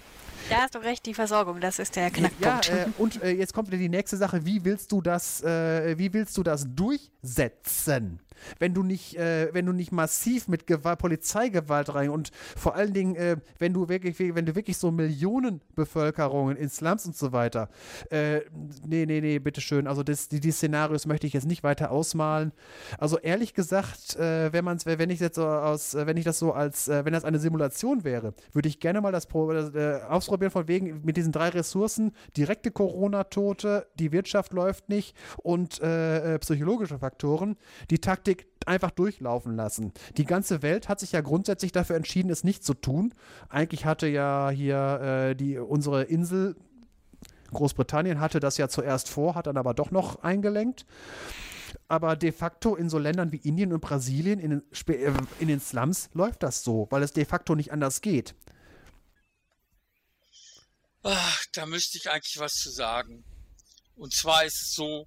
da 0.49 0.63
hast 0.63 0.75
du 0.75 0.79
recht, 0.79 1.05
die 1.07 1.15
Versorgung, 1.15 1.61
das 1.61 1.81
ist 1.81 1.97
der 1.97 2.11
Knackpunkt. 2.11 2.69
Ja, 2.69 2.87
und 2.99 3.21
jetzt 3.23 3.53
kommt 3.55 3.73
die 3.73 3.89
nächste 3.89 4.12
Sache, 4.17 4.45
wie 4.45 4.65
willst 4.65 4.93
du 4.93 5.01
das, 5.01 5.43
äh, 5.43 5.97
wie 5.99 6.13
willst 6.13 6.37
du 6.37 6.43
das 6.43 6.67
durchsetzen? 6.75 8.21
Wenn 8.59 8.75
du 8.75 8.83
nicht, 8.83 9.17
äh, 9.17 9.53
wenn 9.53 9.67
du 9.67 9.73
nicht 9.73 9.93
massiv 9.93 10.49
mit 10.49 10.67
Gewalt, 10.67 10.99
Polizeigewalt 10.99 11.95
rein 11.95 12.11
und 12.11 12.31
vor 12.57 12.75
allen 12.75 12.93
Dingen, 12.93 13.17
äh, 13.17 13.37
wenn 13.59 13.73
du 13.73 13.89
wirklich, 13.89 14.19
wenn 14.19 14.47
du 14.47 14.55
wirklich 14.55 14.77
so 14.79 14.91
Millionenbevölkerungen 14.91 16.57
in 16.57 16.69
Slums 16.69 17.07
und 17.07 17.17
so 17.17 17.33
weiter, 17.33 17.69
äh, 18.11 18.41
nee, 18.87 19.07
nee, 19.07 19.21
nee, 19.21 19.39
bitteschön, 19.39 19.87
also 19.87 20.03
das, 20.03 20.29
die, 20.29 20.41
die 20.41 20.53
Szenarios 20.53 21.07
möchte 21.07 21.27
ich 21.27 21.33
jetzt 21.33 21.47
nicht 21.47 21.63
weiter 21.63 21.91
ausmalen. 21.91 22.53
Also 22.99 23.19
ehrlich 23.19 23.55
gesagt, 23.55 24.17
äh, 24.17 24.53
wenn 24.53 24.65
man 24.65 24.79
wenn 24.85 25.11
ich 25.11 25.21
jetzt 25.21 25.37
so 25.37 25.47
aus, 25.47 25.95
wenn 25.95 26.17
ich 26.17 26.25
das 26.25 26.39
so 26.39 26.53
als 26.53 26.89
äh, 26.89 27.05
wenn 27.05 27.13
das 27.13 27.25
eine 27.25 27.39
Simulation 27.39 28.05
wäre, 28.05 28.35
würde 28.53 28.69
ich 28.69 28.81
gerne 28.81 29.01
mal 29.01 29.13
das 29.13 29.27
äh, 29.35 30.01
ausprobieren 30.09 30.51
von 30.51 30.69
wegen 30.69 31.03
mit 31.05 31.17
diesen 31.17 31.33
drei 31.33 31.49
Ressourcen, 31.49 32.13
direkte 32.37 32.71
Corona-Tote, 32.71 33.87
die 33.99 34.13
Wirtschaft 34.13 34.53
läuft 34.53 34.89
nicht 34.89 35.17
und 35.43 35.81
äh, 35.81 36.35
äh, 36.35 36.39
psychologische 36.39 36.99
Faktoren, 36.99 37.57
die 37.91 37.99
Taktik 37.99 38.32
einfach 38.67 38.91
durchlaufen 38.91 39.57
lassen. 39.57 39.93
Die 40.17 40.25
ganze 40.25 40.63
Welt 40.63 40.89
hat 40.89 41.01
sich 41.01 41.13
ja 41.13 41.21
grundsätzlich 41.21 41.73
dafür 41.73 41.97
entschieden, 41.97 42.31
es 42.31 42.45
nicht 42.45 42.65
zu 42.65 42.75
tun. 42.75 43.15
Eigentlich 43.49 43.85
hatte 43.85 44.07
ja 44.07 44.51
hier 44.51 45.31
äh, 45.31 45.35
die 45.35 45.59
unsere 45.59 46.05
Insel 46.05 46.57
Großbritannien 47.53 48.19
hatte 48.19 48.41
das 48.41 48.57
ja 48.57 48.69
zuerst 48.69 49.11
vor, 49.11 49.35
hat 49.35 49.47
dann 49.47 49.59
aber 49.59 49.75
doch 49.75 49.91
noch 49.91 50.23
eingelenkt 50.23 50.87
aber 51.89 52.17
de 52.17 52.33
facto 52.33 52.75
in 52.75 52.89
so 52.89 52.99
Ländern 52.99 53.33
wie 53.33 53.37
Indien 53.37 53.73
und 53.73 53.81
Brasilien, 53.81 54.39
in 54.41 54.51
den, 54.51 54.63
äh, 54.89 55.13
in 55.41 55.49
den 55.49 55.61
Slums, 55.61 56.09
läuft 56.15 56.43
das 56.43 56.63
so, 56.63 56.87
weil 56.91 57.03
es 57.03 57.13
de 57.13 57.25
facto 57.25 57.55
nicht 57.55 57.73
anders 57.73 58.01
geht. 58.01 58.35
Ach, 61.03 61.45
da 61.53 61.67
müsste 61.67 61.99
ich 61.99 62.11
eigentlich 62.11 62.39
was 62.39 62.55
zu 62.55 62.71
sagen. 62.71 63.25
Und 63.97 64.15
zwar 64.15 64.45
ist 64.45 64.63
es 64.63 64.75
so, 64.75 65.07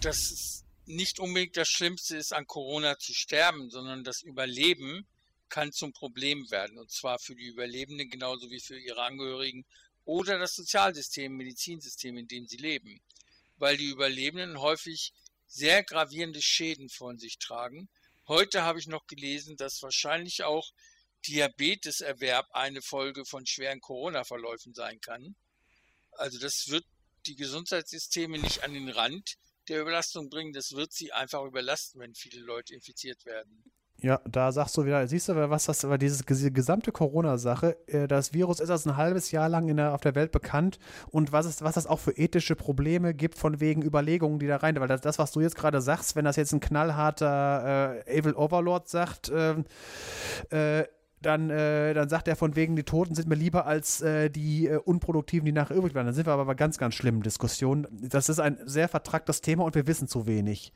dass 0.00 0.16
es 0.16 0.63
nicht 0.86 1.18
unbedingt 1.18 1.56
das 1.56 1.68
Schlimmste 1.68 2.16
ist, 2.16 2.32
an 2.32 2.46
Corona 2.46 2.98
zu 2.98 3.14
sterben, 3.14 3.70
sondern 3.70 4.04
das 4.04 4.22
Überleben 4.22 5.06
kann 5.48 5.72
zum 5.72 5.92
Problem 5.92 6.50
werden. 6.50 6.78
Und 6.78 6.90
zwar 6.90 7.18
für 7.18 7.34
die 7.34 7.46
Überlebenden 7.46 8.10
genauso 8.10 8.50
wie 8.50 8.60
für 8.60 8.78
ihre 8.78 9.02
Angehörigen 9.02 9.64
oder 10.04 10.38
das 10.38 10.54
Sozialsystem, 10.54 11.32
Medizinsystem, 11.36 12.16
in 12.18 12.28
dem 12.28 12.46
sie 12.46 12.56
leben. 12.56 13.00
Weil 13.56 13.76
die 13.76 13.88
Überlebenden 13.88 14.60
häufig 14.60 15.12
sehr 15.46 15.84
gravierende 15.84 16.42
Schäden 16.42 16.88
von 16.88 17.18
sich 17.18 17.38
tragen. 17.38 17.88
Heute 18.26 18.62
habe 18.62 18.78
ich 18.78 18.86
noch 18.86 19.06
gelesen, 19.06 19.56
dass 19.56 19.82
wahrscheinlich 19.82 20.42
auch 20.42 20.72
Diabeteserwerb 21.26 22.48
eine 22.52 22.82
Folge 22.82 23.24
von 23.24 23.46
schweren 23.46 23.80
Corona-Verläufen 23.80 24.74
sein 24.74 25.00
kann. 25.00 25.36
Also 26.12 26.38
das 26.38 26.68
wird 26.68 26.84
die 27.26 27.36
Gesundheitssysteme 27.36 28.38
nicht 28.38 28.62
an 28.64 28.74
den 28.74 28.88
Rand 28.88 29.36
der 29.68 29.80
Überlastung 29.82 30.30
bringen, 30.30 30.52
das 30.52 30.72
wird 30.72 30.92
sie 30.92 31.12
einfach 31.12 31.44
überlasten, 31.44 32.00
wenn 32.00 32.14
viele 32.14 32.40
Leute 32.40 32.74
infiziert 32.74 33.24
werden. 33.26 33.64
Ja, 34.02 34.20
da 34.28 34.52
sagst 34.52 34.76
du 34.76 34.84
wieder, 34.84 35.06
siehst 35.06 35.28
du, 35.28 35.50
was 35.50 35.64
das, 35.64 35.86
dieses, 35.98 36.22
diese 36.26 36.50
gesamte 36.50 36.92
Corona-Sache, 36.92 37.76
äh, 37.86 38.06
das 38.06 38.34
Virus 38.34 38.60
ist 38.60 38.68
erst 38.68 38.86
ein 38.86 38.96
halbes 38.96 39.30
Jahr 39.30 39.48
lang 39.48 39.74
der, 39.74 39.94
auf 39.94 40.00
der 40.00 40.14
Welt 40.14 40.32
bekannt 40.32 40.78
und 41.10 41.32
was, 41.32 41.46
ist, 41.46 41.62
was 41.62 41.76
das 41.76 41.86
auch 41.86 42.00
für 42.00 42.10
ethische 42.10 42.56
Probleme 42.56 43.14
gibt 43.14 43.38
von 43.38 43.60
wegen 43.60 43.82
Überlegungen, 43.82 44.38
die 44.38 44.46
da 44.46 44.56
rein, 44.56 44.78
weil 44.78 44.88
das, 44.88 45.00
das 45.00 45.18
was 45.18 45.32
du 45.32 45.40
jetzt 45.40 45.56
gerade 45.56 45.80
sagst, 45.80 46.16
wenn 46.16 46.24
das 46.24 46.36
jetzt 46.36 46.52
ein 46.52 46.60
knallharter 46.60 48.02
äh, 48.06 48.18
Evil 48.18 48.34
Overlord 48.34 48.88
sagt, 48.88 49.30
äh, 49.30 49.54
äh, 50.50 50.86
dann, 51.24 51.50
äh, 51.50 51.94
dann 51.94 52.08
sagt 52.08 52.28
er 52.28 52.36
von 52.36 52.56
wegen, 52.56 52.76
die 52.76 52.82
Toten 52.82 53.14
sind 53.14 53.28
mir 53.28 53.34
lieber 53.34 53.66
als 53.66 54.00
äh, 54.00 54.30
die 54.30 54.66
äh, 54.66 54.76
Unproduktiven, 54.76 55.44
die 55.46 55.52
nachher 55.52 55.76
übrig 55.76 55.92
bleiben. 55.92 56.06
Dann 56.06 56.14
sind 56.14 56.26
wir 56.26 56.32
aber 56.32 56.44
bei 56.44 56.54
ganz, 56.54 56.78
ganz 56.78 56.94
schlimmen 56.94 57.22
Diskussionen. 57.22 57.86
Das 57.90 58.28
ist 58.28 58.38
ein 58.38 58.58
sehr 58.66 58.88
vertracktes 58.88 59.40
Thema 59.40 59.64
und 59.64 59.74
wir 59.74 59.86
wissen 59.86 60.08
zu 60.08 60.26
wenig. 60.26 60.72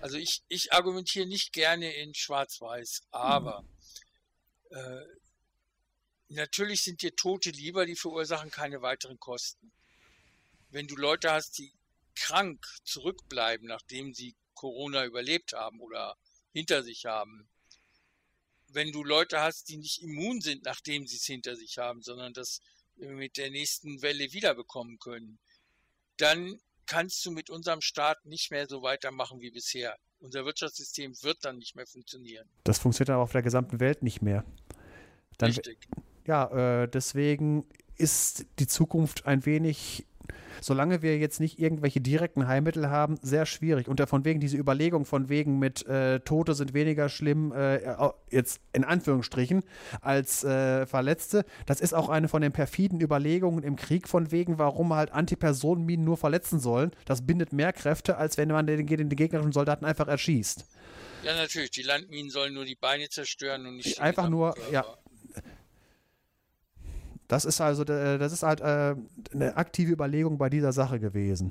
Also 0.00 0.16
ich, 0.16 0.42
ich 0.48 0.72
argumentiere 0.72 1.26
nicht 1.26 1.52
gerne 1.52 1.92
in 1.92 2.14
Schwarz-Weiß, 2.14 3.02
aber 3.12 3.64
hm. 4.70 4.78
äh, 4.78 5.06
natürlich 6.28 6.82
sind 6.82 7.02
dir 7.02 7.14
Tote 7.14 7.50
lieber, 7.50 7.86
die 7.86 7.96
verursachen 7.96 8.50
keine 8.50 8.82
weiteren 8.82 9.18
Kosten. 9.18 9.72
Wenn 10.70 10.88
du 10.88 10.96
Leute 10.96 11.30
hast, 11.30 11.58
die 11.58 11.72
krank 12.16 12.66
zurückbleiben, 12.84 13.68
nachdem 13.68 14.12
sie 14.14 14.34
Corona 14.54 15.04
überlebt 15.04 15.52
haben 15.52 15.80
oder 15.80 16.16
hinter 16.52 16.82
sich 16.82 17.04
haben, 17.06 17.48
wenn 18.72 18.92
du 18.92 19.04
Leute 19.04 19.40
hast, 19.40 19.68
die 19.68 19.76
nicht 19.76 20.02
immun 20.02 20.40
sind, 20.40 20.64
nachdem 20.64 21.06
sie 21.06 21.16
es 21.16 21.24
hinter 21.24 21.56
sich 21.56 21.78
haben, 21.78 22.02
sondern 22.02 22.32
das 22.32 22.60
mit 22.96 23.36
der 23.36 23.50
nächsten 23.50 24.02
Welle 24.02 24.32
wiederbekommen 24.32 24.98
können, 24.98 25.38
dann 26.16 26.60
kannst 26.86 27.24
du 27.24 27.30
mit 27.30 27.50
unserem 27.50 27.80
Staat 27.80 28.24
nicht 28.26 28.50
mehr 28.50 28.66
so 28.66 28.82
weitermachen 28.82 29.40
wie 29.40 29.50
bisher. 29.50 29.96
Unser 30.20 30.44
Wirtschaftssystem 30.44 31.14
wird 31.22 31.44
dann 31.44 31.58
nicht 31.58 31.74
mehr 31.74 31.86
funktionieren. 31.86 32.48
Das 32.64 32.78
funktioniert 32.78 33.10
aber 33.10 33.22
auf 33.22 33.32
der 33.32 33.42
gesamten 33.42 33.80
Welt 33.80 34.02
nicht 34.02 34.22
mehr. 34.22 34.44
Dann, 35.38 35.50
Richtig. 35.50 35.78
Ja, 36.26 36.82
äh, 36.82 36.88
deswegen 36.88 37.66
ist 37.96 38.46
die 38.58 38.66
Zukunft 38.66 39.26
ein 39.26 39.44
wenig 39.46 40.06
solange 40.60 41.02
wir 41.02 41.18
jetzt 41.18 41.40
nicht 41.40 41.58
irgendwelche 41.58 42.00
direkten 42.00 42.46
Heilmittel 42.46 42.90
haben, 42.90 43.18
sehr 43.22 43.46
schwierig. 43.46 43.88
Und 43.88 44.00
von 44.08 44.24
wegen 44.24 44.40
diese 44.40 44.56
Überlegung 44.56 45.04
von 45.04 45.28
wegen 45.28 45.58
mit 45.58 45.86
äh, 45.86 46.20
Tote 46.20 46.54
sind 46.54 46.74
weniger 46.74 47.08
schlimm, 47.08 47.52
äh, 47.52 47.80
jetzt 48.30 48.60
in 48.72 48.84
Anführungsstrichen, 48.84 49.62
als 50.00 50.44
äh, 50.44 50.86
Verletzte, 50.86 51.44
das 51.66 51.80
ist 51.80 51.94
auch 51.94 52.08
eine 52.08 52.28
von 52.28 52.42
den 52.42 52.52
perfiden 52.52 53.00
Überlegungen 53.00 53.62
im 53.62 53.76
Krieg 53.76 54.08
von 54.08 54.30
wegen, 54.32 54.58
warum 54.58 54.94
halt 54.94 55.12
Antipersonenminen 55.12 56.04
nur 56.04 56.16
verletzen 56.16 56.60
sollen. 56.60 56.92
Das 57.04 57.26
bindet 57.26 57.52
mehr 57.52 57.72
Kräfte, 57.72 58.16
als 58.16 58.36
wenn 58.36 58.48
man 58.48 58.66
den, 58.66 58.86
den 58.86 59.08
gegnerischen 59.08 59.52
Soldaten 59.52 59.84
einfach 59.84 60.08
erschießt. 60.08 60.66
Ja, 61.22 61.36
natürlich. 61.36 61.70
Die 61.70 61.82
Landminen 61.82 62.30
sollen 62.30 62.54
nur 62.54 62.64
die 62.64 62.74
Beine 62.74 63.08
zerstören 63.08 63.66
und 63.66 63.76
nicht 63.76 64.00
einfach 64.00 64.28
nur, 64.28 64.54
ja, 64.72 64.84
das 67.32 67.46
ist 67.46 67.62
also, 67.62 67.82
äh, 67.84 68.18
das 68.18 68.30
ist 68.30 68.42
halt 68.42 68.60
äh, 68.60 68.94
eine 69.32 69.56
aktive 69.56 69.90
Überlegung 69.90 70.36
bei 70.36 70.50
dieser 70.50 70.72
Sache 70.72 71.00
gewesen. 71.00 71.50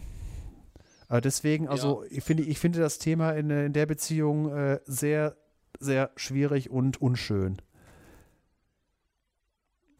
Aber 1.08 1.22
deswegen, 1.22 1.68
also 1.68 2.04
ja. 2.04 2.10
ich 2.12 2.24
finde, 2.24 2.44
ich 2.44 2.60
finde 2.60 2.80
das 2.80 3.00
Thema 3.00 3.32
in, 3.32 3.50
in 3.50 3.74
der 3.74 3.88
Beziehung 3.88 4.56
äh, 4.56 4.80
sehr, 4.86 5.36
sehr 5.80 6.12
schwierig 6.16 6.70
und 6.70 7.02
unschön. 7.02 7.58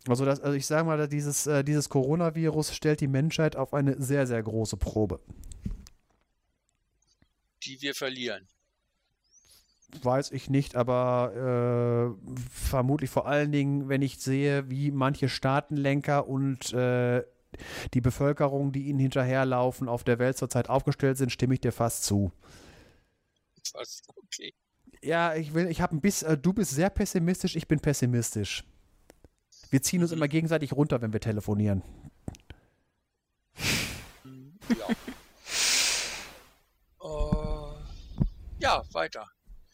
Also, 0.08 0.24
das, 0.24 0.40
also 0.40 0.56
ich 0.56 0.68
sage 0.68 0.86
mal, 0.86 1.08
dieses, 1.08 1.48
äh, 1.48 1.64
dieses 1.64 1.90
Coronavirus 1.90 2.76
stellt 2.76 3.02
die 3.02 3.08
Menschheit 3.08 3.56
auf 3.56 3.74
eine 3.74 4.00
sehr, 4.00 4.28
sehr 4.28 4.44
große 4.44 4.78
Probe. 4.78 5.20
Die 7.64 7.82
wir 7.82 7.96
verlieren 7.96 8.48
weiß 10.02 10.32
ich 10.32 10.50
nicht, 10.50 10.76
aber 10.76 12.16
äh, 12.16 12.34
vermutlich 12.50 13.10
vor 13.10 13.28
allen 13.28 13.52
Dingen, 13.52 13.90
wenn 13.90 14.02
ich 14.02 14.20
sehe, 14.20 14.70
wie 14.70 14.92
manche 14.92 15.30
Staatenlenker 15.30 16.28
und 16.28 16.74
äh, 16.74 17.24
die 17.94 18.02
Bevölkerung, 18.02 18.72
die 18.72 18.84
ihnen 18.84 19.00
hinterherlaufen, 19.00 19.90
auf 19.90 20.04
der 20.04 20.20
Welt 20.20 20.38
zurzeit 20.38 20.70
aufgestellt 20.70 21.18
sind, 21.18 21.32
stimme 21.32 21.54
ich 21.54 21.62
dir 21.62 21.72
fast 21.72 22.04
zu. 22.04 22.32
Fast, 23.72 24.08
okay. 24.16 24.54
Ja, 25.04 25.36
ich 25.36 25.54
will, 25.54 25.68
ich 25.68 25.82
habe 25.82 25.96
ein 25.96 26.02
bisschen, 26.02 26.30
äh, 26.30 26.38
du 26.38 26.54
bist 26.54 26.72
sehr 26.72 26.90
pessimistisch, 26.90 27.56
ich 27.56 27.68
bin 27.68 27.80
pessimistisch. 27.80 28.64
Wir 29.70 29.82
ziehen 29.82 30.02
uns 30.02 30.12
mhm. 30.12 30.18
immer 30.18 30.28
gegenseitig 30.28 30.74
runter, 30.74 31.02
wenn 31.02 31.14
wir 31.14 31.20
telefonieren. 31.20 31.82
Ja. 34.70 34.96
uh, 37.04 37.74
ja, 38.60 38.84
weiter. 38.92 39.28